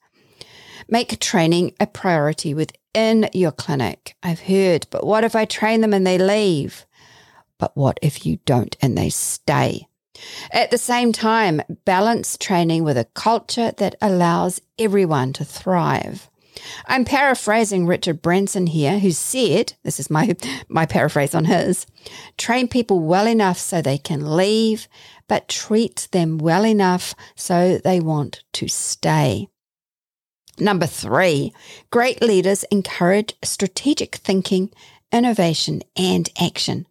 Make 0.88 1.20
training 1.20 1.74
a 1.80 1.88
priority 1.88 2.54
within 2.54 3.30
your 3.34 3.52
clinic. 3.52 4.16
I've 4.22 4.42
heard, 4.42 4.88
but 4.90 5.06
what 5.06 5.24
if 5.24 5.36
I 5.36 5.46
train 5.46 5.82
them 5.82 5.94
and 5.94 6.06
they 6.06 6.18
leave? 6.18 6.86
But 7.58 7.76
what 7.76 8.00
if 8.02 8.26
you 8.26 8.40
don't 8.46 8.76
and 8.82 8.98
they 8.98 9.10
stay? 9.10 9.88
At 10.52 10.72
the 10.72 10.78
same 10.78 11.12
time, 11.12 11.62
balance 11.86 12.38
training 12.38 12.84
with 12.84 12.98
a 12.98 13.06
culture 13.06 13.72
that 13.78 13.96
allows 14.02 14.62
everyone 14.78 15.34
to 15.34 15.46
thrive. 15.46 16.30
I'm 16.88 17.06
paraphrasing 17.06 17.86
Richard 17.86 18.22
Branson 18.22 18.68
here, 18.68 19.00
who 19.00 19.12
said, 19.12 19.74
this 19.84 20.00
is 20.00 20.10
my, 20.10 20.36
my 20.68 20.86
paraphrase 20.86 21.36
on 21.36 21.46
his, 21.46 21.86
train 22.38 22.68
people 22.68 23.00
well 23.00 23.28
enough 23.28 23.58
so 23.58 23.82
they 23.82 23.98
can 23.98 24.36
leave, 24.36 24.88
but 25.28 25.48
treat 25.48 26.08
them 26.12 26.38
well 26.38 26.66
enough 26.66 27.16
so 27.36 27.78
they 27.78 28.00
want 28.00 28.44
to 28.54 28.68
stay. 28.68 29.48
Number 30.60 30.86
three, 30.86 31.54
great 31.90 32.22
leaders 32.22 32.64
encourage 32.66 33.34
strategic 33.44 34.16
thinking, 34.16 34.70
innovation, 35.12 35.82
and 35.96 36.30
action. 36.40 36.88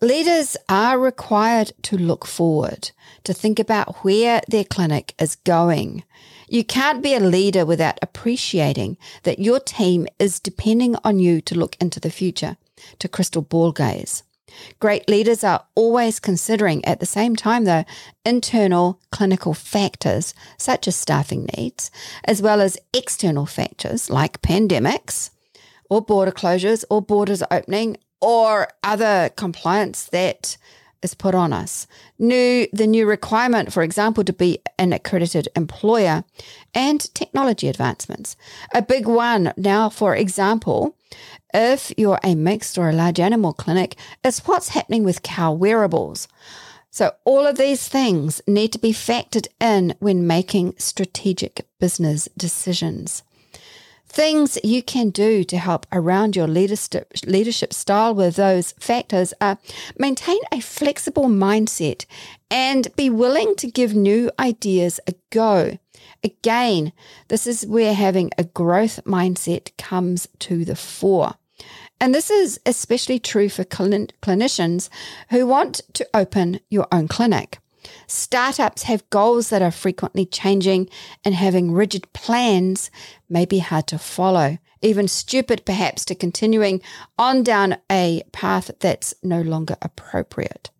Leaders 0.00 0.56
are 0.68 0.98
required 0.98 1.72
to 1.82 1.96
look 1.96 2.26
forward, 2.26 2.90
to 3.24 3.32
think 3.32 3.58
about 3.58 3.96
where 3.98 4.40
their 4.48 4.64
clinic 4.64 5.14
is 5.18 5.36
going. 5.36 6.04
You 6.48 6.64
can't 6.64 7.02
be 7.02 7.14
a 7.14 7.20
leader 7.20 7.64
without 7.64 7.98
appreciating 8.02 8.96
that 9.22 9.38
your 9.38 9.60
team 9.60 10.06
is 10.18 10.40
depending 10.40 10.96
on 11.04 11.18
you 11.18 11.40
to 11.42 11.54
look 11.54 11.76
into 11.80 12.00
the 12.00 12.10
future, 12.10 12.56
to 12.98 13.08
crystal 13.08 13.42
ball 13.42 13.72
gaze. 13.72 14.22
Great 14.80 15.08
leaders 15.08 15.42
are 15.42 15.64
always 15.74 16.20
considering 16.20 16.84
at 16.84 17.00
the 17.00 17.06
same 17.06 17.34
time, 17.34 17.64
though, 17.64 17.84
internal 18.24 19.00
clinical 19.10 19.54
factors 19.54 20.34
such 20.58 20.86
as 20.86 20.96
staffing 20.96 21.48
needs, 21.56 21.90
as 22.24 22.42
well 22.42 22.60
as 22.60 22.78
external 22.92 23.46
factors 23.46 24.10
like 24.10 24.42
pandemics 24.42 25.30
or 25.88 26.02
border 26.02 26.32
closures 26.32 26.84
or 26.90 27.00
borders 27.02 27.42
opening 27.50 27.96
or 28.20 28.68
other 28.82 29.30
compliance 29.36 30.04
that 30.04 30.56
is 31.02 31.14
put 31.14 31.34
on 31.34 31.52
us. 31.52 31.86
New, 32.18 32.66
the 32.72 32.86
new 32.86 33.06
requirement, 33.06 33.72
for 33.72 33.82
example, 33.82 34.24
to 34.24 34.32
be 34.32 34.58
an 34.78 34.92
accredited 34.92 35.48
employer 35.56 36.24
and 36.74 37.12
technology 37.14 37.68
advancements. 37.68 38.36
A 38.74 38.82
big 38.82 39.06
one 39.06 39.52
now, 39.56 39.88
for 39.88 40.14
example, 40.14 40.96
if 41.52 41.92
you're 41.96 42.20
a 42.24 42.34
mixed 42.34 42.78
or 42.78 42.88
a 42.88 42.94
large 42.94 43.20
animal 43.20 43.52
clinic, 43.52 43.96
is 44.24 44.40
what's 44.40 44.70
happening 44.70 45.04
with 45.04 45.22
cow 45.22 45.52
wearables. 45.52 46.28
So, 46.90 47.12
all 47.24 47.46
of 47.46 47.56
these 47.56 47.88
things 47.88 48.42
need 48.46 48.72
to 48.72 48.78
be 48.78 48.92
factored 48.92 49.46
in 49.60 49.94
when 49.98 50.26
making 50.26 50.74
strategic 50.78 51.66
business 51.80 52.28
decisions. 52.36 53.22
Things 54.12 54.58
you 54.62 54.82
can 54.82 55.08
do 55.08 55.42
to 55.44 55.56
help 55.56 55.86
around 55.90 56.36
your 56.36 56.46
leadership, 56.46 57.14
leadership 57.24 57.72
style 57.72 58.14
with 58.14 58.36
those 58.36 58.72
factors 58.72 59.32
are 59.40 59.56
maintain 59.98 60.38
a 60.52 60.60
flexible 60.60 61.28
mindset 61.28 62.04
and 62.50 62.94
be 62.94 63.08
willing 63.08 63.56
to 63.56 63.70
give 63.70 63.94
new 63.94 64.30
ideas 64.38 65.00
a 65.06 65.14
go. 65.30 65.78
Again, 66.22 66.92
this 67.28 67.46
is 67.46 67.64
where 67.64 67.94
having 67.94 68.30
a 68.36 68.44
growth 68.44 69.02
mindset 69.06 69.74
comes 69.78 70.28
to 70.40 70.66
the 70.66 70.76
fore. 70.76 71.36
And 71.98 72.14
this 72.14 72.30
is 72.30 72.60
especially 72.66 73.18
true 73.18 73.48
for 73.48 73.64
clinicians 73.64 74.90
who 75.30 75.46
want 75.46 75.80
to 75.94 76.06
open 76.12 76.60
your 76.68 76.86
own 76.92 77.08
clinic. 77.08 77.61
Startups 78.06 78.84
have 78.84 79.08
goals 79.10 79.50
that 79.50 79.62
are 79.62 79.70
frequently 79.70 80.26
changing, 80.26 80.88
and 81.24 81.34
having 81.34 81.72
rigid 81.72 82.12
plans 82.12 82.90
may 83.28 83.44
be 83.44 83.58
hard 83.58 83.86
to 83.88 83.98
follow, 83.98 84.58
even 84.80 85.08
stupid 85.08 85.64
perhaps 85.64 86.04
to 86.04 86.14
continuing 86.14 86.80
on 87.18 87.42
down 87.42 87.76
a 87.90 88.22
path 88.32 88.70
that's 88.80 89.14
no 89.22 89.40
longer 89.40 89.76
appropriate. 89.82 90.70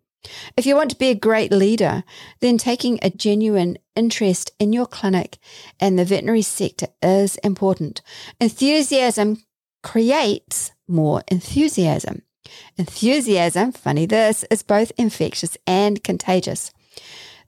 If 0.56 0.66
you 0.66 0.76
want 0.76 0.90
to 0.90 0.96
be 0.96 1.08
a 1.08 1.14
great 1.14 1.50
leader, 1.50 2.04
then 2.40 2.56
taking 2.56 2.98
a 3.02 3.10
genuine 3.10 3.78
interest 3.96 4.52
in 4.58 4.72
your 4.72 4.86
clinic 4.86 5.38
and 5.80 5.98
the 5.98 6.04
veterinary 6.04 6.42
sector 6.42 6.86
is 7.02 7.36
important. 7.38 8.02
Enthusiasm 8.40 9.42
creates 9.82 10.72
more 10.86 11.22
enthusiasm. 11.28 12.22
Enthusiasm, 12.76 13.72
funny 13.72 14.06
this, 14.06 14.44
is 14.50 14.62
both 14.62 14.92
infectious 14.96 15.56
and 15.66 16.04
contagious. 16.04 16.72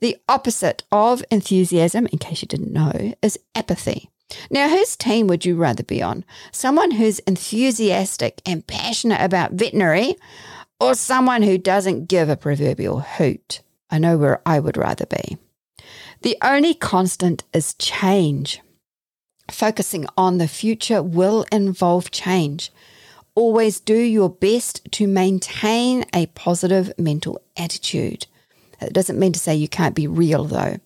The 0.00 0.16
opposite 0.28 0.82
of 0.92 1.24
enthusiasm, 1.30 2.06
in 2.06 2.18
case 2.18 2.42
you 2.42 2.48
didn't 2.48 2.72
know, 2.72 3.14
is 3.22 3.38
apathy. 3.54 4.10
Now, 4.50 4.68
whose 4.68 4.96
team 4.96 5.26
would 5.28 5.44
you 5.44 5.56
rather 5.56 5.82
be 5.82 6.02
on? 6.02 6.24
Someone 6.50 6.92
who's 6.92 7.18
enthusiastic 7.20 8.40
and 8.44 8.66
passionate 8.66 9.20
about 9.20 9.52
veterinary, 9.52 10.16
or 10.80 10.94
someone 10.94 11.42
who 11.42 11.58
doesn't 11.58 12.08
give 12.08 12.28
a 12.28 12.36
proverbial 12.36 13.00
hoot? 13.00 13.60
I 13.90 13.98
know 13.98 14.18
where 14.18 14.40
I 14.44 14.58
would 14.60 14.76
rather 14.76 15.06
be. 15.06 15.38
The 16.22 16.36
only 16.42 16.74
constant 16.74 17.44
is 17.52 17.74
change. 17.74 18.60
Focusing 19.50 20.06
on 20.16 20.38
the 20.38 20.48
future 20.48 21.02
will 21.02 21.44
involve 21.52 22.10
change. 22.10 22.72
Always 23.34 23.78
do 23.78 23.96
your 23.96 24.30
best 24.30 24.90
to 24.92 25.06
maintain 25.06 26.04
a 26.14 26.26
positive 26.26 26.92
mental 26.98 27.40
attitude. 27.56 28.26
It 28.80 28.92
doesn't 28.92 29.18
mean 29.18 29.32
to 29.32 29.38
say 29.38 29.54
you 29.54 29.68
can't 29.68 29.94
be 29.94 30.06
real, 30.06 30.44
though. 30.44 30.76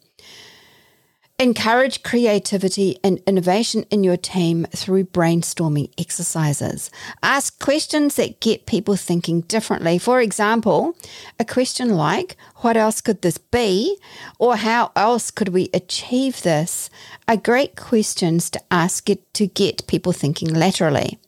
Encourage 1.41 2.03
creativity 2.03 2.99
and 3.05 3.21
innovation 3.25 3.85
in 3.93 4.03
your 4.03 4.17
team 4.17 4.67
through 4.75 5.05
brainstorming 5.05 5.89
exercises. 5.97 6.91
Ask 7.23 7.61
questions 7.61 8.17
that 8.17 8.41
get 8.41 8.67
people 8.67 8.97
thinking 8.97 9.43
differently. 9.43 9.99
For 9.99 10.21
example, 10.21 10.97
a 11.39 11.45
question 11.45 11.91
like, 11.91 12.37
What 12.57 12.77
else 12.77 13.01
could 13.01 13.23
this 13.23 13.39
be? 13.39 13.99
or 14.41 14.57
How 14.57 14.91
else 14.97 15.31
could 15.31 15.51
we 15.51 15.71
achieve 15.73 16.43
this? 16.43 16.91
are 17.29 17.37
great 17.37 17.77
questions 17.77 18.51
to 18.51 18.61
ask 18.69 19.09
it 19.09 19.33
to 19.35 19.47
get 19.47 19.87
people 19.87 20.13
thinking 20.13 20.53
laterally. 20.53 21.21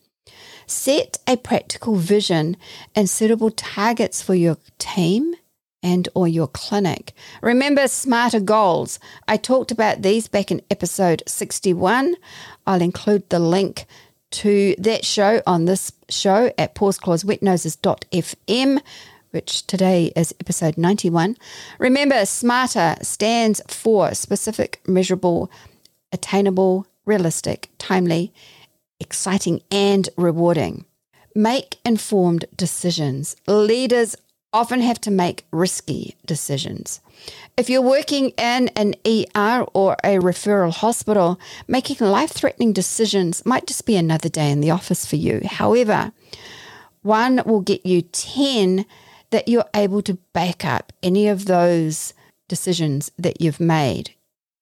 Set 0.67 1.19
a 1.25 1.37
practical 1.37 1.95
vision 1.95 2.57
and 2.93 3.09
suitable 3.09 3.51
targets 3.51 4.21
for 4.21 4.35
your 4.35 4.57
team 4.77 5.35
and 5.83 6.09
or 6.13 6.27
your 6.27 6.47
clinic. 6.47 7.13
Remember 7.41 7.87
smarter 7.87 8.39
goals. 8.39 8.99
I 9.27 9.37
talked 9.37 9.71
about 9.71 10.01
these 10.01 10.27
back 10.27 10.51
in 10.51 10.61
episode 10.69 11.23
61. 11.25 12.15
I'll 12.67 12.81
include 12.81 13.29
the 13.29 13.39
link 13.39 13.85
to 14.31 14.75
that 14.77 15.05
show 15.05 15.41
on 15.45 15.65
this 15.65 15.91
show 16.09 16.51
at 16.57 16.75
pawsclawswetnoses.fm 16.75 18.81
which 19.31 19.65
today 19.65 20.11
is 20.15 20.35
episode 20.39 20.77
91. 20.77 21.37
Remember, 21.79 22.25
SMARTER 22.25 22.97
stands 23.01 23.61
for 23.67 24.13
specific, 24.13 24.81
measurable, 24.85 25.49
attainable, 26.11 26.85
realistic, 27.05 27.69
timely, 27.77 28.33
exciting, 28.99 29.61
and 29.71 30.09
rewarding. 30.17 30.85
Make 31.33 31.77
informed 31.85 32.45
decisions. 32.55 33.35
Leaders 33.47 34.15
often 34.53 34.81
have 34.81 34.99
to 35.01 35.11
make 35.11 35.45
risky 35.51 36.15
decisions. 36.25 36.99
If 37.55 37.69
you're 37.69 37.81
working 37.81 38.29
in 38.31 38.67
an 38.69 38.95
ER 39.05 39.65
or 39.73 39.93
a 40.03 40.17
referral 40.17 40.73
hospital, 40.73 41.39
making 41.67 42.05
life 42.05 42.31
threatening 42.31 42.73
decisions 42.73 43.45
might 43.45 43.67
just 43.67 43.85
be 43.85 43.95
another 43.95 44.29
day 44.29 44.51
in 44.51 44.61
the 44.61 44.71
office 44.71 45.05
for 45.05 45.15
you. 45.15 45.41
However, 45.45 46.11
one 47.01 47.41
will 47.45 47.61
get 47.61 47.85
you 47.85 48.01
10 48.01 48.85
that 49.31 49.47
you're 49.47 49.69
able 49.73 50.01
to 50.03 50.15
back 50.33 50.65
up 50.65 50.91
any 51.01 51.27
of 51.27 51.45
those 51.45 52.13
decisions 52.47 53.11
that 53.17 53.39
you've 53.41 53.59
made. 53.59 54.13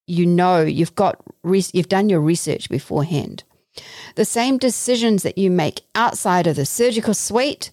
You 0.06 0.26
know 0.26 0.62
you've 0.62 0.94
got 0.94 1.20
you've 1.44 1.88
done 1.88 2.08
your 2.08 2.20
research 2.20 2.68
beforehand. 2.68 3.44
The 4.14 4.24
same 4.24 4.58
decisions 4.58 5.22
that 5.22 5.38
you 5.38 5.50
make 5.50 5.82
outside 5.94 6.46
of 6.46 6.56
the 6.56 6.66
surgical 6.66 7.14
suite 7.14 7.70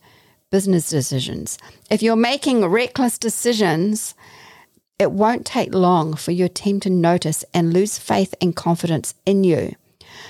business 0.51 0.89
decisions. 0.89 1.57
If 1.89 2.01
you're 2.01 2.15
making 2.15 2.65
reckless 2.65 3.17
decisions, 3.17 4.15
it 4.99 5.12
won't 5.12 5.45
take 5.45 5.73
long 5.73 6.15
for 6.15 6.31
your 6.31 6.47
team 6.47 6.79
to 6.81 6.89
notice 6.89 7.43
and 7.53 7.73
lose 7.73 7.97
faith 7.97 8.33
and 8.41 8.55
confidence 8.55 9.13
in 9.25 9.43
you. 9.43 9.75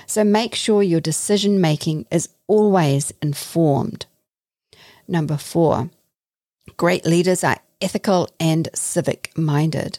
So 0.06 0.24
make 0.24 0.54
sure 0.54 0.82
your 0.82 1.00
decision 1.00 1.60
making 1.60 2.06
is 2.10 2.28
always 2.46 3.12
informed. 3.22 4.06
Number 5.06 5.36
four, 5.36 5.90
great 6.76 7.06
leaders 7.06 7.42
are 7.44 7.58
ethical 7.80 8.28
and 8.38 8.68
civic 8.74 9.30
minded. 9.36 9.98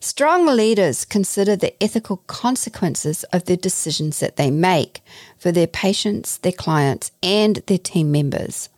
Strong 0.00 0.46
leaders 0.46 1.04
consider 1.04 1.54
the 1.54 1.80
ethical 1.82 2.18
consequences 2.26 3.22
of 3.24 3.44
the 3.44 3.56
decisions 3.56 4.18
that 4.18 4.36
they 4.36 4.50
make 4.50 5.00
for 5.38 5.52
their 5.52 5.66
patients, 5.66 6.38
their 6.38 6.52
clients, 6.52 7.12
and 7.22 7.56
their 7.66 7.78
team 7.78 8.10
members. 8.10 8.68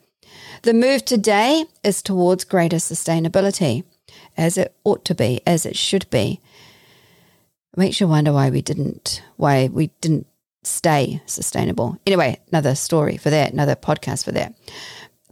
The 0.64 0.72
move 0.72 1.04
today 1.04 1.66
is 1.82 2.00
towards 2.00 2.44
greater 2.44 2.78
sustainability, 2.78 3.84
as 4.34 4.56
it 4.56 4.74
ought 4.82 5.04
to 5.04 5.14
be, 5.14 5.42
as 5.46 5.66
it 5.66 5.76
should 5.76 6.08
be. 6.08 6.40
It 7.74 7.78
makes 7.78 8.00
you 8.00 8.08
wonder 8.08 8.32
why 8.32 8.48
we 8.48 8.62
didn't, 8.62 9.22
why 9.36 9.68
we 9.70 9.88
didn't 10.00 10.26
stay 10.62 11.20
sustainable. 11.26 11.98
Anyway, 12.06 12.40
another 12.50 12.74
story 12.74 13.18
for 13.18 13.28
that, 13.28 13.52
another 13.52 13.76
podcast 13.76 14.24
for 14.24 14.32
that. 14.32 14.54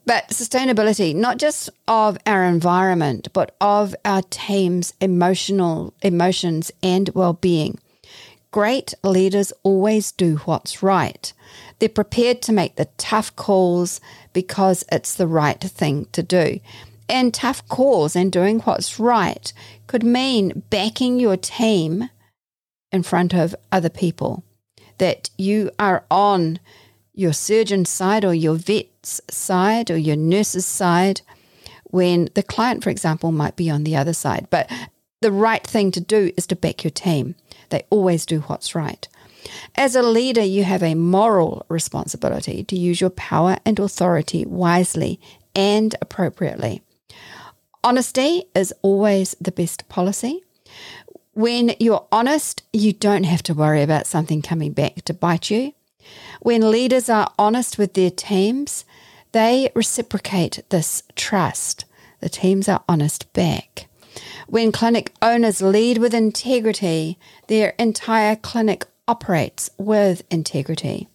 But 0.05 0.29
sustainability, 0.29 1.15
not 1.15 1.39
just 1.39 1.71
of 1.89 2.19
our 2.27 2.45
environment, 2.45 3.29
but 3.33 3.57
of 3.59 3.97
our 4.05 4.21
team's 4.29 4.93
emotional 5.01 5.95
emotions 6.03 6.71
and 6.83 7.09
well-being. 7.15 7.79
Great 8.51 8.93
leaders 9.03 9.51
always 9.63 10.13
do 10.13 10.37
what's 10.45 10.83
right. 10.83 11.33
They're 11.83 11.89
prepared 11.89 12.43
to 12.43 12.53
make 12.53 12.77
the 12.77 12.85
tough 12.97 13.35
calls 13.35 14.01
because 14.33 14.85
it's 14.93 15.17
the 15.17 15.27
right 15.27 15.61
thing 15.61 16.07
to 16.13 16.23
do. 16.23 16.61
And 17.09 17.35
tough 17.35 17.67
calls 17.67 18.15
and 18.15 18.31
doing 18.31 18.61
what's 18.61 19.01
right 19.01 19.53
could 19.89 20.05
mean 20.05 20.63
backing 20.71 21.19
your 21.19 21.37
team 21.37 22.09
in 22.93 23.03
front 23.03 23.35
of 23.35 23.57
other 23.73 23.89
people, 23.89 24.45
that 24.99 25.31
you 25.37 25.73
are 25.81 26.05
on 26.09 26.61
your 27.15 27.33
surgeon's 27.33 27.91
side 27.91 28.25
or 28.25 28.33
your 28.33 28.55
vet's 28.55 29.21
side 29.29 29.91
or 29.91 29.97
your 29.97 30.15
nurse's 30.15 30.65
side 30.65 31.23
when 31.87 32.29
the 32.37 32.45
client, 32.45 32.85
for 32.85 32.91
example, 32.91 33.33
might 33.33 33.57
be 33.57 33.69
on 33.69 33.83
the 33.83 33.97
other 33.97 34.15
side. 34.15 34.47
But 34.51 34.71
the 35.21 35.33
right 35.33 35.67
thing 35.67 35.91
to 35.91 36.01
do 36.01 36.31
is 36.37 36.47
to 36.47 36.55
back 36.55 36.85
your 36.85 36.93
team. 36.93 37.35
They 37.71 37.83
always 37.91 38.25
do 38.25 38.43
what's 38.43 38.77
right. 38.77 39.09
As 39.75 39.95
a 39.95 40.03
leader, 40.03 40.43
you 40.43 40.65
have 40.65 40.83
a 40.83 40.95
moral 40.95 41.65
responsibility 41.69 42.65
to 42.65 42.79
use 42.79 43.01
your 43.01 43.11
power 43.11 43.57
and 43.65 43.79
authority 43.79 44.45
wisely 44.45 45.21
and 45.55 45.95
appropriately. 46.01 46.83
Honesty 47.85 48.45
is 48.55 48.73
always 48.83 49.35
the 49.41 49.53
best 49.53 49.89
policy. 49.89 50.43
When 51.35 51.75
you're 51.81 52.07
honest, 52.13 52.63
you 52.73 52.93
don't 52.93 53.25
have 53.25 53.43
to 53.45 53.55
worry 53.55 53.83
about 53.83 54.07
something 54.07 54.43
coming 54.43 54.73
back 54.73 55.03
to 55.07 55.15
bite 55.15 55.51
you. 55.51 55.73
When 56.41 56.71
leaders 56.71 57.09
are 57.09 57.33
honest 57.39 57.79
with 57.79 57.95
their 57.95 58.11
teams, 58.11 58.85
they 59.33 59.71
reciprocate 59.75 60.63
this 60.69 61.03
trust. 61.17 61.85
The 62.21 62.29
teams 62.29 62.69
are 62.69 62.85
honest 62.89 63.33
back. 63.33 63.89
When 64.47 64.71
clinic 64.73 65.15
owners 65.23 65.63
lead 65.63 65.99
with 65.99 66.13
integrity, 66.13 67.19
their 67.49 67.71
entire 67.79 68.37
clinic 68.37 68.87
operates 69.13 69.69
with 69.77 70.23
integrity. 70.31 71.07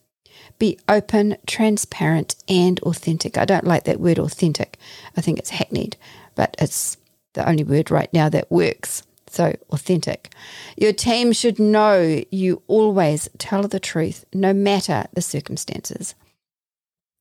Be 0.60 0.78
open, 0.88 1.38
transparent, 1.48 2.36
and 2.48 2.80
authentic. 2.82 3.40
I 3.40 3.46
don't 3.46 3.66
like 3.66 3.86
that 3.86 4.00
word 4.00 4.20
authentic. 4.20 4.78
I 5.18 5.22
think 5.22 5.40
it's 5.40 5.50
hackneyed, 5.50 5.96
but 6.36 6.56
it's 6.60 6.98
the 7.34 7.50
only 7.50 7.64
word 7.64 7.90
right 7.90 8.14
now 8.14 8.30
that 8.30 8.52
works. 8.52 9.02
So 9.26 9.56
authentic. 9.72 10.32
Your 10.78 10.94
team 10.94 11.34
should 11.34 11.58
know 11.58 12.22
you 12.30 12.62
always 12.68 13.30
tell 13.40 13.64
the 13.68 13.80
truth, 13.80 14.26
no 14.32 14.54
matter 14.54 15.06
the 15.14 15.22
circumstances. 15.22 16.14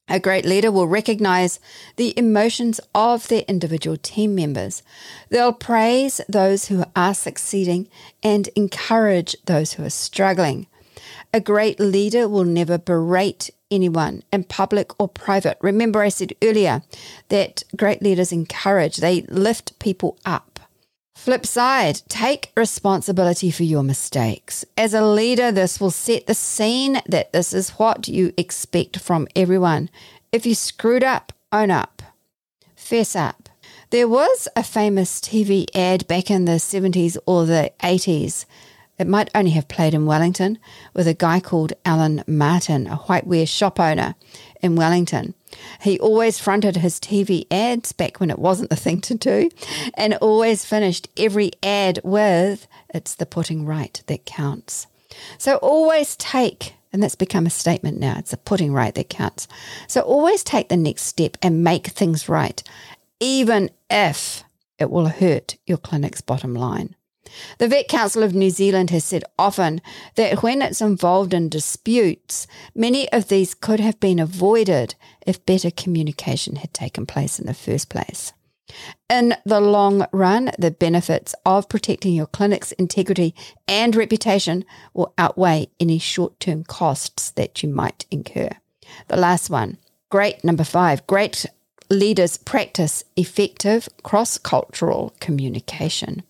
A 0.09 0.21
great 0.21 0.45
leader 0.45 0.71
will 0.71 0.87
recognize 0.87 1.59
the 1.97 2.17
emotions 2.17 2.81
of 2.95 3.27
their 3.27 3.43
individual 3.49 3.97
team 3.97 4.37
members. 4.37 4.85
They'll 5.31 5.53
praise 5.53 6.21
those 6.29 6.67
who 6.67 6.85
are 6.95 7.13
succeeding 7.13 7.89
and 8.23 8.49
encourage 8.55 9.35
those 9.47 9.73
who 9.73 9.85
are 9.85 9.91
struggling. 9.91 10.69
A 11.35 11.41
great 11.41 11.81
leader 11.81 12.29
will 12.29 12.45
never 12.45 12.79
berate 12.79 13.51
anyone 13.69 14.23
in 14.33 14.45
public 14.45 14.93
or 15.01 15.09
private. 15.09 15.59
Remember, 15.61 16.01
I 16.03 16.09
said 16.09 16.35
earlier 16.41 16.83
that 17.29 17.65
great 17.75 18.01
leaders 18.01 18.31
encourage, 18.31 18.99
they 18.99 19.23
lift 19.23 19.77
people 19.81 20.19
up. 20.25 20.56
Flip 21.17 21.45
side, 21.45 22.03
take 22.09 22.53
responsibility 22.57 23.51
for 23.51 23.65
your 23.65 23.83
mistakes. 23.83 24.65
As 24.77 24.95
a 24.95 25.05
leader, 25.05 25.51
this 25.51 25.81
will 25.81 25.91
set 25.91 26.27
the 26.27 26.35
scene 26.35 27.01
that 27.07 27.33
this 27.33 27.53
is 27.53 27.71
what 27.71 28.07
you 28.07 28.33
expect 28.37 29.01
from 29.01 29.27
everyone. 29.35 29.91
If 30.31 30.47
you 30.47 30.55
screwed 30.55 31.03
up, 31.03 31.33
own 31.51 31.73
up, 31.73 32.03
fess 32.77 33.17
up. 33.17 33.49
There 33.91 34.07
was 34.07 34.47
a 34.55 34.63
famous 34.63 35.21
TV 35.21 35.67
ad 35.75 36.07
back 36.07 36.31
in 36.31 36.45
the 36.45 36.53
70s 36.53 37.17
or 37.27 37.45
the 37.47 37.73
80s 37.83 38.45
it 38.99 39.07
might 39.07 39.31
only 39.35 39.51
have 39.51 39.69
played 39.69 39.95
in 39.95 40.07
Wellington 40.07 40.59
with 40.95 41.07
a 41.07 41.15
guy 41.15 41.41
called 41.41 41.75
Alan 41.85 42.25
Martin, 42.27 42.87
a 42.87 42.97
whiteware 42.97 43.47
shop 43.47 43.79
owner 43.79 44.15
in 44.63 44.75
Wellington. 44.75 45.35
He 45.81 45.99
always 45.99 46.39
fronted 46.39 46.77
his 46.77 46.99
TV 47.01 47.47
ads 47.51 47.93
back 47.93 48.19
when 48.19 48.31
it 48.31 48.39
wasn't 48.39 48.71
the 48.71 48.77
thing 48.77 49.01
to 49.03 49.15
do 49.15 49.51
and 49.95 50.15
always 50.15 50.65
finished 50.65 51.09
every 51.17 51.53
ad 51.63 52.01
with, 52.05 52.67
It's 52.95 53.15
the 53.15 53.27
putting 53.27 53.65
right 53.65 54.03
that 54.07 54.25
counts. 54.25 54.87
So 55.39 55.57
always 55.57 56.17
take, 56.17 56.75
and 56.93 57.03
that's 57.03 57.15
become 57.15 57.47
a 57.47 57.51
statement 57.51 57.99
now, 57.99 58.17
it's 58.19 58.31
the 58.31 58.37
putting 58.37 58.73
right 58.73 58.95
that 58.95 59.09
counts. 59.09 59.49
So 59.87 60.01
always 60.01 60.45
take 60.45 60.69
the 60.69 60.77
next 60.77 61.03
step 61.03 61.37
and 61.43 61.65
make 61.65 61.89
things 61.89 62.29
right, 62.29 62.63
even 63.21 63.71
if 63.91 64.45
it 64.79 64.91
will 64.91 65.09
hurt 65.09 65.57
your 65.67 65.79
clinic's 65.79 66.21
bottom 66.21 66.55
line. 66.55 66.95
The 67.59 67.69
Vet 67.69 67.89
Council 67.89 68.23
of 68.23 68.35
New 68.35 68.51
Zealand 68.51 68.91
has 68.91 69.05
said 69.05 69.25
often 69.39 69.81
that 70.15 70.43
when 70.43 70.63
it's 70.63 70.81
involved 70.81 71.35
in 71.35 71.49
disputes, 71.49 72.47
many 72.75 73.11
of 73.13 73.29
these 73.29 73.55
could 73.55 73.81
have 73.81 74.01
been 74.01 74.19
avoided 74.19 74.95
if 75.27 75.45
better 75.47 75.71
communication 75.71 76.57
had 76.57 76.73
taken 76.73 77.07
place 77.07 77.39
in 77.39 77.47
the 77.47 77.55
first 77.55 77.89
place. 77.89 78.33
In 79.09 79.35
the 79.45 79.61
long 79.61 80.07
run, 80.13 80.51
the 80.59 80.71
benefits 80.71 81.35
of 81.45 81.69
protecting 81.69 82.15
your 82.15 82.27
clinic's 82.27 82.73
integrity 82.73 83.35
and 83.69 83.95
reputation 83.95 84.65
will 84.93 85.15
outweigh 85.17 85.69
any 85.79 85.99
short 85.99 86.41
term 86.41 86.65
costs 86.65 87.31
that 87.33 87.63
you 87.63 87.69
might 87.69 88.07
incur. 88.11 88.51
The 89.09 89.17
last 89.17 89.51
one, 89.51 89.79
great 90.11 90.45
number 90.45 90.65
five, 90.65 91.07
great 91.07 91.47
leaders 91.89 92.37
practice 92.37 93.05
effective 93.17 93.89
cross 94.03 94.39
cultural 94.39 95.15
communication. 95.21 96.25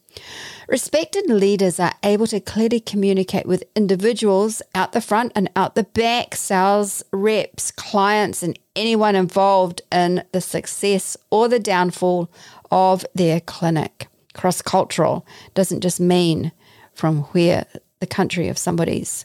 Respected 0.69 1.31
leaders 1.31 1.79
are 1.79 1.95
able 2.03 2.27
to 2.27 2.41
clearly 2.41 2.81
communicate 2.81 3.47
with 3.47 3.63
individuals 3.77 4.63
out 4.75 4.93
the 4.93 5.01
front 5.01 5.31
and 5.37 5.49
out 5.55 5.77
the 5.77 5.85
back, 5.85 6.35
sales 6.35 7.05
reps, 7.13 7.71
clients, 7.71 8.43
and 8.43 8.59
anyone 8.75 9.15
involved 9.15 9.83
in 9.93 10.25
the 10.33 10.41
success 10.41 11.17
or 11.31 11.49
the 11.49 11.61
downfall 11.61 12.29
of 12.73 13.07
their 13.15 13.41
clinic. 13.41 14.09
Cross 14.35 14.63
cultural 14.63 15.25
doesn't 15.55 15.83
just 15.83 16.01
mean 16.01 16.51
from 16.93 17.23
where 17.33 17.67
the 18.01 18.07
country 18.07 18.49
of 18.49 18.59
somebody's 18.59 19.25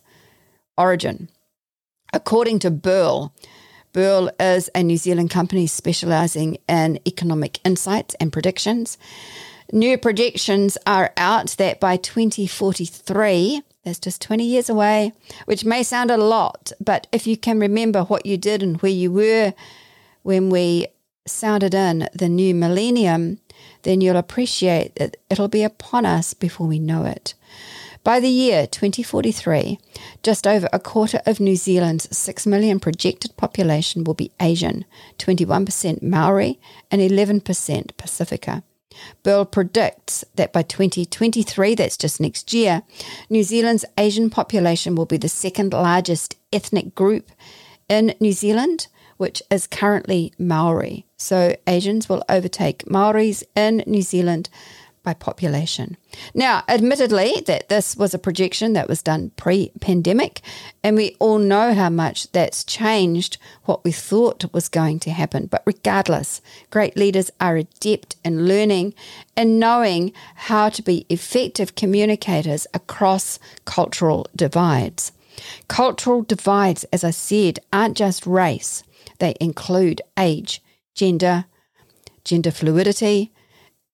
origin. 0.78 1.28
According 2.14 2.60
to 2.60 2.70
BERL, 2.70 3.34
BERL 3.94 4.30
is 4.40 4.70
a 4.76 4.84
New 4.84 4.98
Zealand 4.98 5.32
company 5.32 5.66
specializing 5.66 6.58
in 6.70 7.00
economic 7.08 7.60
insights 7.66 8.16
and 8.20 8.32
predictions. 8.32 8.98
New 9.74 9.98
projections 9.98 10.78
are 10.86 11.14
out 11.16 11.52
that 11.52 11.80
by 11.80 11.96
2043, 11.96 13.62
that's 13.86 14.00
just 14.00 14.22
20 14.22 14.44
years 14.44 14.70
away, 14.70 15.14
which 15.46 15.64
may 15.64 15.82
sound 15.82 16.12
a 16.12 16.18
lot, 16.18 16.74
but 16.82 17.08
if 17.14 17.26
you 17.26 17.38
can 17.38 17.58
remember 17.58 18.04
what 18.04 18.26
you 18.26 18.36
did 18.36 18.62
and 18.62 18.82
where 18.82 18.92
you 18.92 19.12
were 19.14 19.54
when 20.24 20.50
we 20.50 20.88
sounded 21.26 21.74
in 21.74 22.10
the 22.14 22.28
new 22.28 22.54
millennium, 22.54 23.40
then 23.84 24.02
you'll 24.02 24.18
appreciate 24.18 24.96
that 24.96 25.16
it'll 25.30 25.48
be 25.48 25.64
upon 25.64 26.06
us 26.06 26.34
before 26.34 26.68
we 26.68 26.78
know 26.78 27.06
it. 27.06 27.34
By 28.04 28.20
the 28.20 28.28
year 28.28 28.68
2043, 28.68 29.80
just 30.22 30.46
over 30.46 30.68
a 30.74 30.80
quarter 30.80 31.22
of 31.26 31.40
New 31.40 31.56
Zealand's 31.56 32.14
6 32.18 32.46
million 32.46 32.82
projected 32.82 33.38
population 33.38 34.04
will 34.04 34.16
be 34.16 34.32
Asian, 34.42 34.84
21% 35.18 36.02
Maori, 36.02 36.60
and 36.90 37.00
11% 37.00 37.42
Pasifika. 37.98 38.64
BERL 39.24 39.46
predicts 39.46 40.24
that 40.36 40.54
by 40.54 40.62
2023, 40.64 41.76
that's 41.76 41.98
just 41.98 42.20
next 42.20 42.54
year, 42.54 42.84
New 43.30 43.44
Zealand's 43.44 43.86
Asian 43.98 44.30
population 44.30 44.96
will 44.96 45.06
be 45.06 45.18
the 45.18 45.30
second 45.30 45.74
largest 45.74 46.36
ethnic 46.52 46.96
group 46.96 47.32
in 47.88 48.16
New 48.20 48.32
Zealand, 48.32 48.88
which 49.18 49.44
is 49.52 49.68
currently 49.68 50.34
Maori. 50.40 51.06
So 51.18 51.56
Asians 51.68 52.10
will 52.10 52.24
overtake 52.28 52.90
Maoris 52.90 53.44
in 53.56 53.84
New 53.86 54.02
Zealand 54.02 54.50
by 55.04 55.14
population. 55.14 55.98
Now, 56.34 56.64
admittedly, 56.68 57.42
that 57.48 57.70
this 57.70 57.96
was 57.96 58.14
a 58.14 58.20
projection 58.20 58.74
that 58.74 58.88
was 58.88 59.02
done 59.02 59.32
pre 59.36 59.72
pandemic, 59.80 60.42
and 60.84 60.96
we 60.96 61.16
all 61.20 61.40
know 61.40 61.74
how 61.74 61.90
much 61.90 62.32
that's 62.32 62.64
changed 62.64 63.38
what 63.66 63.84
we 63.84 63.92
thought 63.92 64.52
was 64.54 64.70
going 64.70 65.00
to 65.00 65.12
happen. 65.12 65.48
But 65.48 65.64
regardless, 65.66 66.42
great 66.70 66.96
leaders 66.96 67.32
are 67.40 67.58
adept 67.58 68.16
in 68.24 68.48
learning 68.48 68.94
and 69.36 69.60
knowing 69.60 70.14
how 70.36 70.70
to 70.70 70.82
be 70.84 71.06
effective 71.10 71.76
communicators 71.76 72.68
across 72.74 73.40
cultural 73.66 74.28
divides. 74.36 75.12
Cultural 75.68 76.22
divides, 76.22 76.84
as 76.86 77.04
I 77.04 77.12
said, 77.12 77.60
aren't 77.74 77.98
just 77.98 78.28
race, 78.28 78.84
they 79.20 79.36
include 79.40 80.02
age, 80.18 80.62
gender, 80.94 81.46
gender 82.24 82.52
fluidity 82.52 83.32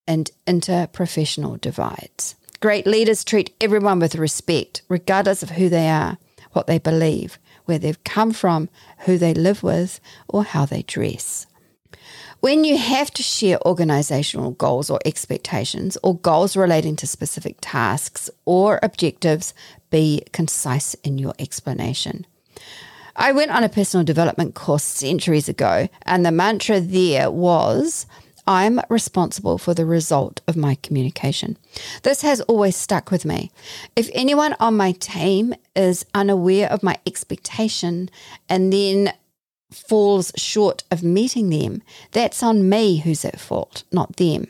and 0.08 0.32
interprofessional 0.48 1.60
divides. 1.60 2.36
Great 2.60 2.88
leaders 2.88 3.24
treat 3.24 3.54
everyone 3.62 4.00
with 4.00 4.16
respect, 4.16 4.82
regardless 4.90 5.44
of 5.44 5.52
who 5.52 5.70
they 5.70 5.90
are, 5.90 6.18
what 6.54 6.66
they 6.66 6.80
believe, 6.80 7.38
where 7.66 7.78
they've 7.78 8.04
come 8.04 8.32
from, 8.32 8.70
who 9.00 9.18
they 9.18 9.34
live 9.34 9.62
with, 9.62 10.00
or 10.28 10.44
how 10.44 10.66
they 10.66 10.82
dress. 10.82 11.46
When 12.40 12.64
you 12.64 12.78
have 12.78 13.12
to 13.12 13.24
share 13.24 13.60
organizational 13.66 14.52
goals 14.52 14.90
or 14.90 15.00
expectations, 15.06 15.98
or 16.04 16.18
goals 16.18 16.56
relating 16.56 16.96
to 16.98 17.08
specific 17.08 17.58
tasks 17.62 18.30
or 18.46 18.80
objectives, 18.84 19.54
be 19.90 20.24
concise 20.34 20.94
in 20.96 21.18
your 21.18 21.34
explanation. 21.40 22.26
I 23.16 23.32
went 23.32 23.52
on 23.52 23.64
a 23.64 23.70
personal 23.70 24.04
development 24.04 24.54
course 24.54 24.84
centuries 24.84 25.50
ago, 25.50 25.90
and 26.04 26.24
the 26.24 26.32
mantra 26.32 26.80
there 26.80 27.32
was 27.32 28.06
I'm 28.48 28.80
responsible 28.90 29.58
for 29.58 29.74
the 29.74 29.86
result 29.86 30.40
of 30.48 30.56
my 30.56 30.76
communication. 30.76 31.58
This 32.04 32.22
has 32.22 32.40
always 32.42 32.78
stuck 32.78 33.12
with 33.12 33.26
me. 33.26 33.52
If 33.96 34.10
anyone 34.14 34.56
on 34.60 34.78
my 34.78 34.94
team 34.94 35.54
is 35.76 36.06
unaware 36.14 36.72
of 36.72 36.82
my 36.82 36.98
expectation 37.06 38.10
and 38.48 38.72
then 38.72 39.14
falls 39.70 40.32
short 40.38 40.84
of 40.90 41.04
meeting 41.04 41.50
them, 41.50 41.82
that's 42.14 42.42
on 42.42 42.70
me 42.70 43.00
who's 43.00 43.26
at 43.26 43.40
fault, 43.40 43.84
not 43.92 44.16
them. 44.16 44.48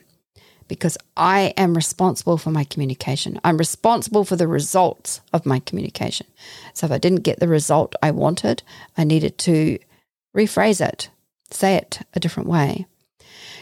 Because 0.68 0.98
I 1.16 1.54
am 1.58 1.74
responsible 1.74 2.38
for 2.38 2.52
my 2.52 2.66
communication. 2.66 3.40
I'm 3.44 3.58
responsible 3.58 4.26
for 4.26 4.36
the 4.36 4.48
results 4.48 5.22
of 5.34 5.46
my 5.46 5.60
communication. 5.60 6.28
So 6.74 6.86
if 6.86 6.92
I 6.92 6.98
didn't 7.00 7.22
get 7.22 7.40
the 7.40 7.48
result 7.48 7.96
I 8.04 8.12
wanted, 8.12 8.62
I 8.98 9.06
needed 9.06 9.40
to 9.40 9.80
rephrase 10.36 10.86
it, 10.86 11.10
say 11.50 11.76
it 11.76 12.02
a 12.14 12.20
different 12.20 12.50
way. 12.50 12.86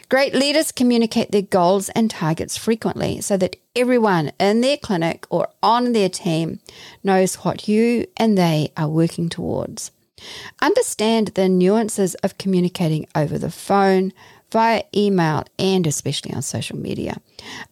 Great 0.07 0.35
leaders 0.35 0.71
communicate 0.71 1.31
their 1.31 1.41
goals 1.41 1.89
and 1.89 2.11
targets 2.11 2.57
frequently 2.57 3.21
so 3.21 3.37
that 3.37 3.55
everyone 3.75 4.31
in 4.39 4.61
their 4.61 4.77
clinic 4.77 5.25
or 5.29 5.47
on 5.63 5.93
their 5.93 6.09
team 6.09 6.59
knows 7.03 7.35
what 7.35 7.67
you 7.67 8.05
and 8.17 8.37
they 8.37 8.71
are 8.77 8.87
working 8.87 9.29
towards. 9.29 9.91
Understand 10.61 11.29
the 11.29 11.49
nuances 11.49 12.15
of 12.15 12.37
communicating 12.37 13.07
over 13.15 13.37
the 13.37 13.51
phone, 13.51 14.13
via 14.51 14.83
email, 14.95 15.43
and 15.59 15.85
especially 15.85 16.33
on 16.33 16.41
social 16.41 16.77
media. 16.77 17.17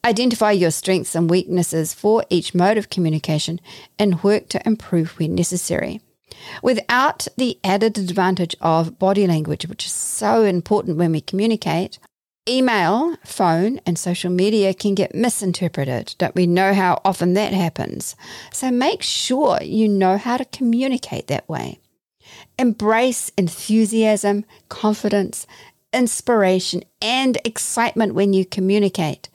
Identify 0.03 0.51
your 0.51 0.71
strengths 0.71 1.15
and 1.15 1.29
weaknesses 1.29 1.93
for 1.93 2.25
each 2.29 2.53
mode 2.53 2.77
of 2.77 2.89
communication 2.89 3.61
and 3.97 4.23
work 4.23 4.49
to 4.49 4.67
improve 4.67 5.17
where 5.17 5.29
necessary. 5.29 6.01
Without 6.61 7.27
the 7.37 7.57
added 7.63 7.97
advantage 7.97 8.55
of 8.59 8.99
body 8.99 9.27
language, 9.27 9.67
which 9.67 9.85
is 9.85 9.93
so 9.93 10.43
important 10.43 10.97
when 10.97 11.11
we 11.11 11.21
communicate, 11.21 11.99
Email, 12.47 13.15
phone, 13.23 13.79
and 13.86 13.97
social 13.97 14.29
media 14.29 14.73
can 14.73 14.95
get 14.95 15.15
misinterpreted. 15.15 16.13
Don't 16.17 16.36
we 16.36 16.45
know 16.45 16.73
how 16.73 16.99
often 17.06 17.36
that 17.36 17.53
happens? 17.53 18.17
So 18.51 18.69
make 18.69 19.01
sure 19.01 19.60
you 19.63 19.88
know 19.88 20.17
how 20.17 20.36
to 20.36 20.43
communicate 20.43 21.27
that 21.27 21.47
way. 21.47 21.79
Embrace 22.60 23.32
enthusiasm, 23.38 24.43
confidence, 24.67 25.47
inspiration, 25.93 26.84
and 27.01 27.38
excitement 27.45 28.13
when 28.13 28.34
you 28.34 28.45
communicate. 28.45 29.29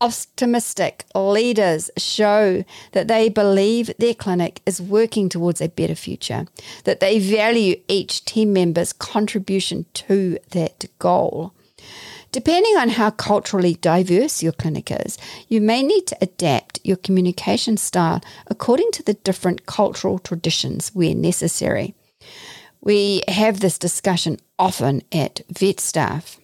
Optimistic 0.00 1.04
leaders 1.14 1.92
show 1.96 2.64
that 2.90 3.06
they 3.06 3.28
believe 3.28 3.92
their 4.00 4.14
clinic 4.14 4.62
is 4.66 4.82
working 4.82 5.28
towards 5.28 5.60
a 5.60 5.68
better 5.68 5.94
future, 5.94 6.48
that 6.82 6.98
they 6.98 7.20
value 7.20 7.80
each 7.86 8.24
team 8.24 8.52
member's 8.52 8.92
contribution 8.92 9.86
to 9.94 10.38
that 10.50 10.86
goal. 10.98 11.54
Depending 12.32 12.78
on 12.78 12.88
how 12.88 13.10
culturally 13.10 13.74
diverse 13.74 14.42
your 14.42 14.52
clinic 14.52 14.90
is, 14.90 15.18
you 15.48 15.60
may 15.60 15.82
need 15.82 16.06
to 16.06 16.16
adapt 16.22 16.80
your 16.82 16.96
communication 16.96 17.76
style 17.76 18.22
according 18.46 18.90
to 18.92 19.02
the 19.02 19.12
different 19.12 19.66
cultural 19.66 20.18
traditions 20.18 20.94
where 20.94 21.14
necessary. 21.14 21.94
We 22.80 23.22
have 23.28 23.60
this 23.60 23.78
discussion 23.78 24.38
often 24.58 25.02
at 25.12 25.42
vet 25.50 25.78
staff. 25.78 26.40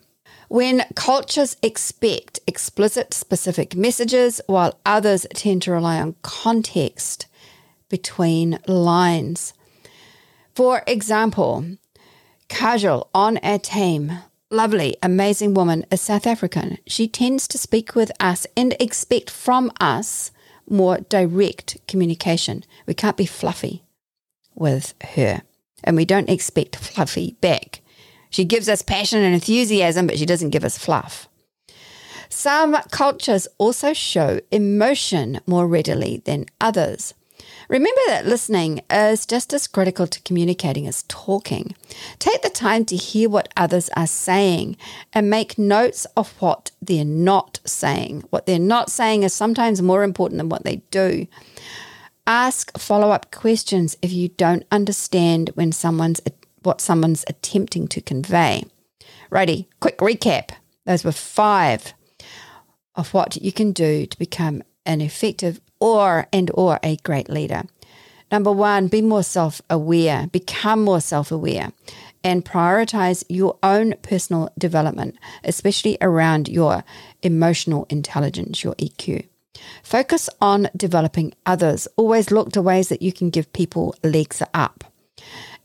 When 0.48 0.84
cultures 0.94 1.56
expect 1.62 2.40
explicit 2.46 3.14
specific 3.14 3.74
messages 3.74 4.42
while 4.46 4.78
others 4.84 5.26
tend 5.34 5.62
to 5.62 5.72
rely 5.72 6.00
on 6.00 6.16
context 6.20 7.26
between 7.88 8.58
lines. 8.66 9.54
For 10.54 10.82
example, 10.86 11.76
Kajal 12.50 13.08
on 13.14 13.38
our 13.38 13.58
team 13.58 14.18
lovely, 14.50 14.96
amazing 15.02 15.54
woman 15.54 15.84
is 15.90 16.00
South 16.00 16.26
African. 16.26 16.78
She 16.86 17.08
tends 17.08 17.46
to 17.48 17.58
speak 17.58 17.94
with 17.94 18.10
us 18.20 18.46
and 18.56 18.74
expect 18.80 19.30
from 19.30 19.70
us 19.80 20.30
more 20.68 20.98
direct 20.98 21.76
communication. 21.86 22.64
We 22.86 22.94
can't 22.94 23.16
be 23.16 23.26
fluffy 23.26 23.84
with 24.54 24.94
her, 25.14 25.42
and 25.84 25.96
we 25.96 26.04
don't 26.04 26.30
expect 26.30 26.76
fluffy 26.76 27.36
back. 27.40 27.80
She 28.30 28.44
gives 28.44 28.68
us 28.68 28.82
passion 28.82 29.22
and 29.22 29.34
enthusiasm, 29.34 30.06
but 30.06 30.18
she 30.18 30.26
doesn't 30.26 30.50
give 30.50 30.64
us 30.64 30.78
fluff. 30.78 31.28
Some 32.28 32.74
cultures 32.90 33.48
also 33.56 33.94
show 33.94 34.40
emotion 34.50 35.40
more 35.46 35.66
readily 35.66 36.22
than 36.24 36.44
others. 36.60 37.14
Remember 37.68 38.00
that 38.06 38.26
listening 38.26 38.80
is 38.90 39.26
just 39.26 39.52
as 39.52 39.66
critical 39.66 40.06
to 40.06 40.22
communicating 40.22 40.86
as 40.86 41.04
talking. 41.06 41.74
Take 42.18 42.40
the 42.40 42.48
time 42.48 42.86
to 42.86 42.96
hear 42.96 43.28
what 43.28 43.52
others 43.58 43.90
are 43.94 44.06
saying 44.06 44.78
and 45.12 45.28
make 45.28 45.58
notes 45.58 46.06
of 46.16 46.30
what 46.40 46.70
they're 46.80 47.04
not 47.04 47.60
saying. 47.66 48.24
What 48.30 48.46
they're 48.46 48.58
not 48.58 48.90
saying 48.90 49.22
is 49.22 49.34
sometimes 49.34 49.82
more 49.82 50.02
important 50.02 50.38
than 50.38 50.48
what 50.48 50.64
they 50.64 50.76
do. 50.90 51.26
Ask 52.26 52.76
follow 52.78 53.10
up 53.10 53.30
questions 53.30 53.96
if 54.00 54.12
you 54.12 54.28
don't 54.28 54.64
understand 54.72 55.50
when 55.54 55.72
someone's 55.72 56.22
what 56.62 56.80
someone's 56.80 57.24
attempting 57.28 57.86
to 57.88 58.00
convey. 58.00 58.64
Righty, 59.30 59.68
quick 59.80 59.98
recap. 59.98 60.50
Those 60.86 61.04
were 61.04 61.12
five 61.12 61.92
of 62.94 63.12
what 63.12 63.36
you 63.36 63.52
can 63.52 63.72
do 63.72 64.06
to 64.06 64.18
become 64.18 64.62
an 64.86 65.02
effective 65.02 65.60
or 65.80 66.26
and 66.32 66.50
or 66.54 66.78
a 66.82 66.96
great 66.96 67.28
leader. 67.28 67.64
Number 68.30 68.52
one, 68.52 68.88
be 68.88 69.00
more 69.00 69.22
self-aware, 69.22 70.28
become 70.32 70.82
more 70.82 71.00
self-aware 71.00 71.72
and 72.22 72.44
prioritize 72.44 73.24
your 73.28 73.56
own 73.62 73.94
personal 74.02 74.50
development, 74.58 75.16
especially 75.44 75.96
around 76.00 76.48
your 76.48 76.84
emotional 77.22 77.86
intelligence, 77.88 78.62
your 78.62 78.74
EQ. 78.74 79.26
Focus 79.82 80.28
on 80.40 80.68
developing 80.76 81.32
others. 81.46 81.88
Always 81.96 82.30
look 82.30 82.52
to 82.52 82.62
ways 82.62 82.88
that 82.88 83.02
you 83.02 83.12
can 83.12 83.30
give 83.30 83.52
people 83.52 83.94
legs 84.02 84.42
up. 84.52 84.84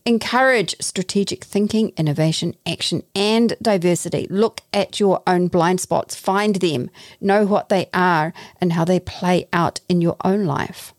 Encourage 0.06 0.76
strategic 0.82 1.42
thinking, 1.44 1.90
innovation, 1.96 2.54
action, 2.66 3.02
and 3.14 3.56
diversity. 3.62 4.26
Look 4.28 4.60
at 4.70 5.00
your 5.00 5.22
own 5.26 5.48
blind 5.48 5.80
spots, 5.80 6.14
find 6.14 6.56
them, 6.56 6.90
know 7.22 7.46
what 7.46 7.70
they 7.70 7.88
are, 7.94 8.34
and 8.60 8.74
how 8.74 8.84
they 8.84 9.00
play 9.00 9.48
out 9.50 9.80
in 9.88 10.02
your 10.02 10.16
own 10.22 10.44
life. 10.44 10.92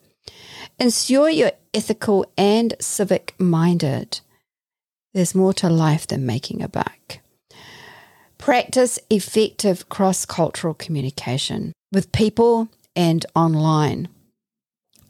Ensure 0.79 1.29
you're 1.29 1.51
ethical 1.71 2.25
and 2.35 2.73
civic 2.79 3.35
minded. 3.37 4.21
There's 5.13 5.35
more 5.35 5.53
to 5.53 5.69
life 5.69 6.07
than 6.07 6.25
making 6.25 6.63
a 6.63 6.67
buck. 6.67 7.19
Practice 8.39 8.97
effective 9.11 9.87
cross 9.87 10.25
cultural 10.25 10.73
communication 10.73 11.73
with 11.91 12.11
people 12.11 12.69
and 12.95 13.23
online. 13.35 14.07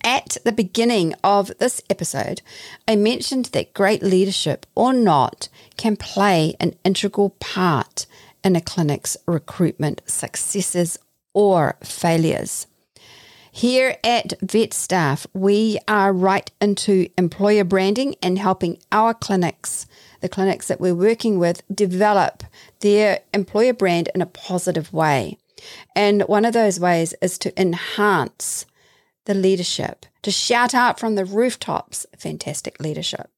At 0.06 0.38
the 0.44 0.52
beginning 0.52 1.16
of 1.24 1.52
this 1.58 1.82
episode, 1.90 2.44
I 2.88 2.96
mentioned 2.96 3.46
that 3.46 3.74
great 3.74 4.04
leadership 4.04 4.68
or 4.76 4.94
not 4.94 5.50
can 5.78 5.98
play 5.98 6.54
an 6.60 6.76
integral 6.84 7.32
part 7.40 8.06
in 8.44 8.56
a 8.56 8.62
clinic's 8.62 9.18
recruitment 9.26 10.04
successes 10.06 11.00
or 11.34 11.78
failures. 11.84 12.68
Here 13.52 13.98
at 14.04 14.40
Vet 14.44 14.76
Staff, 14.76 15.26
we 15.34 15.80
are 15.88 16.14
right 16.14 16.52
into 16.62 17.10
employer 17.18 17.64
branding 17.64 18.14
and 18.22 18.38
helping 18.38 18.78
our 18.92 19.16
clinics, 19.16 19.88
the 20.22 20.30
clinics 20.30 20.68
that 20.68 20.80
we're 20.80 20.94
working 20.94 21.40
with, 21.40 21.64
develop 21.74 22.44
their 22.82 23.22
employer 23.34 23.74
brand 23.74 24.10
in 24.14 24.22
a 24.22 24.28
positive 24.28 24.94
way. 24.94 25.40
And 25.96 26.22
one 26.24 26.46
of 26.46 26.54
those 26.54 26.80
ways 26.80 27.16
is 27.24 27.40
to 27.40 27.60
enhance 27.60 28.68
the 29.26 29.34
leadership, 29.34 30.06
to 30.22 30.32
shout 30.32 30.74
out 30.74 30.98
from 31.00 31.16
the 31.16 31.26
rooftops, 31.26 32.06
fantastic 32.18 32.80
leadership. 32.80 33.30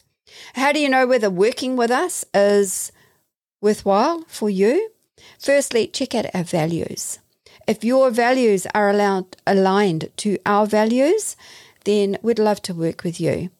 How 0.55 0.73
do 0.73 0.81
you 0.81 0.89
know 0.89 1.07
whether 1.07 1.31
working 1.31 1.77
with 1.77 1.91
us 1.91 2.25
is 2.33 2.91
worthwhile 3.61 4.25
for 4.29 4.49
you? 4.49 4.91
Firstly, 5.39 5.87
check 5.89 6.15
out 6.15 6.35
our 6.35 6.45
values. 6.45 7.19
If 7.67 7.85
your 7.85 8.11
values 8.11 8.67
are 8.75 8.91
allowed, 8.91 9.37
aligned 9.47 10.11
to 10.19 10.39
our 10.47 10.67
values, 10.67 11.37
then 11.85 12.19
we'd 12.23 12.39
love 12.39 12.63
to 12.63 12.75
work 12.75 13.05
with 13.05 13.21
you. 13.21 13.51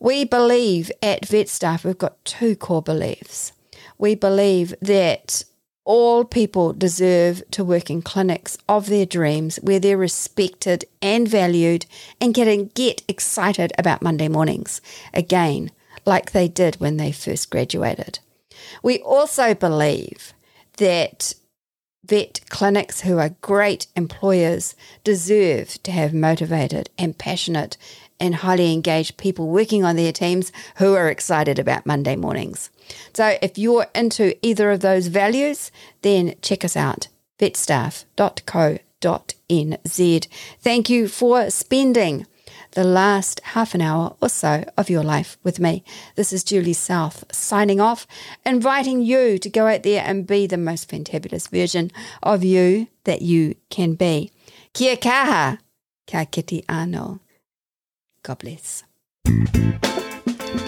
We 0.00 0.24
believe 0.24 0.92
at 1.02 1.22
VetStaff, 1.22 1.84
we've 1.84 1.98
got 1.98 2.24
two 2.24 2.54
core 2.56 2.82
beliefs. 2.82 3.52
We 3.98 4.14
believe 4.14 4.74
that 4.80 5.44
all 5.84 6.24
people 6.24 6.72
deserve 6.72 7.42
to 7.50 7.64
work 7.64 7.90
in 7.90 8.02
clinics 8.02 8.58
of 8.68 8.86
their 8.86 9.06
dreams 9.06 9.56
where 9.62 9.80
they're 9.80 9.96
respected 9.96 10.84
and 11.00 11.26
valued 11.26 11.86
and 12.20 12.34
can 12.34 12.66
get 12.74 13.02
excited 13.08 13.72
about 13.78 14.02
Monday 14.02 14.28
mornings 14.28 14.80
again, 15.14 15.70
like 16.04 16.32
they 16.32 16.46
did 16.46 16.76
when 16.76 16.98
they 16.98 17.10
first 17.10 17.50
graduated. 17.50 18.18
We 18.82 18.98
also 18.98 19.54
believe 19.54 20.34
that 20.76 21.32
vet 22.04 22.40
clinics 22.48 23.00
who 23.00 23.18
are 23.18 23.30
great 23.40 23.86
employers 23.96 24.74
deserve 25.04 25.82
to 25.82 25.90
have 25.90 26.14
motivated 26.14 26.90
and 26.98 27.16
passionate 27.16 27.76
and 28.20 28.36
highly 28.36 28.72
engaged 28.72 29.16
people 29.16 29.48
working 29.48 29.84
on 29.84 29.96
their 29.96 30.12
teams 30.12 30.52
who 30.76 30.94
are 30.94 31.08
excited 31.08 31.58
about 31.58 31.86
Monday 31.86 32.16
mornings. 32.16 32.70
So 33.14 33.36
if 33.42 33.58
you're 33.58 33.86
into 33.94 34.34
either 34.46 34.70
of 34.70 34.80
those 34.80 35.08
values, 35.08 35.70
then 36.02 36.34
check 36.42 36.64
us 36.64 36.76
out 36.76 37.08
vetstaff.co.nz. 37.38 40.26
Thank 40.60 40.90
you 40.90 41.08
for 41.08 41.50
spending 41.50 42.26
the 42.72 42.84
last 42.84 43.40
half 43.44 43.74
an 43.74 43.80
hour 43.80 44.14
or 44.20 44.28
so 44.28 44.64
of 44.76 44.90
your 44.90 45.02
life 45.02 45.38
with 45.42 45.58
me. 45.58 45.82
This 46.16 46.32
is 46.32 46.44
Julie 46.44 46.72
South 46.72 47.24
signing 47.32 47.80
off, 47.80 48.06
inviting 48.44 49.02
you 49.02 49.38
to 49.38 49.48
go 49.48 49.66
out 49.66 49.82
there 49.82 50.02
and 50.04 50.26
be 50.26 50.46
the 50.46 50.58
most 50.58 50.90
fantabulous 50.90 51.48
version 51.48 51.90
of 52.22 52.44
you 52.44 52.88
that 53.04 53.22
you 53.22 53.54
can 53.70 53.94
be. 53.94 54.30
Kia 54.74 54.96
kaha, 54.96 55.58
ka 56.06 56.24
kite 56.26 56.64
ano. 56.68 57.20
God 58.22 58.38
bless. 58.38 58.84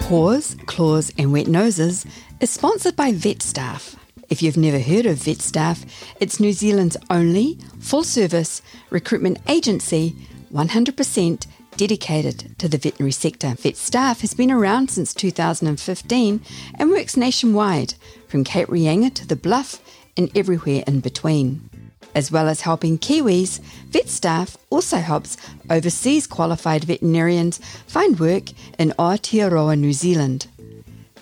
Paws, 0.01 0.57
Claws, 0.65 1.11
and 1.17 1.31
Wet 1.31 1.47
Noses 1.47 2.05
is 2.39 2.49
sponsored 2.49 2.95
by 2.95 3.11
VetStaff. 3.11 3.95
If 4.29 4.41
you've 4.41 4.57
never 4.57 4.79
heard 4.79 5.05
of 5.05 5.17
VetStaff, 5.17 5.85
it's 6.19 6.39
New 6.39 6.53
Zealand's 6.53 6.97
only 7.09 7.57
full 7.79 8.03
service 8.03 8.61
recruitment 8.89 9.39
agency, 9.47 10.15
100% 10.53 11.47
dedicated 11.77 12.57
to 12.59 12.67
the 12.67 12.77
veterinary 12.77 13.11
sector. 13.11 13.47
VetStaff 13.47 14.21
has 14.21 14.33
been 14.33 14.51
around 14.51 14.91
since 14.91 15.13
2015 15.13 16.41
and 16.75 16.89
works 16.89 17.17
nationwide, 17.17 17.93
from 18.27 18.43
Cape 18.43 18.67
Reinga 18.67 19.13
to 19.15 19.27
the 19.27 19.35
Bluff 19.35 19.81
and 20.15 20.29
everywhere 20.37 20.83
in 20.85 20.99
between. 20.99 21.70
As 22.13 22.31
well 22.31 22.47
as 22.47 22.61
helping 22.61 22.97
Kiwis, 22.97 23.59
vet 23.89 24.09
staff 24.09 24.57
also 24.69 24.97
helps 24.97 25.37
overseas 25.69 26.27
qualified 26.27 26.83
veterinarians 26.83 27.59
find 27.87 28.19
work 28.19 28.49
in 28.77 28.93
Aotearoa, 28.99 29.79
New 29.79 29.93
Zealand. 29.93 30.47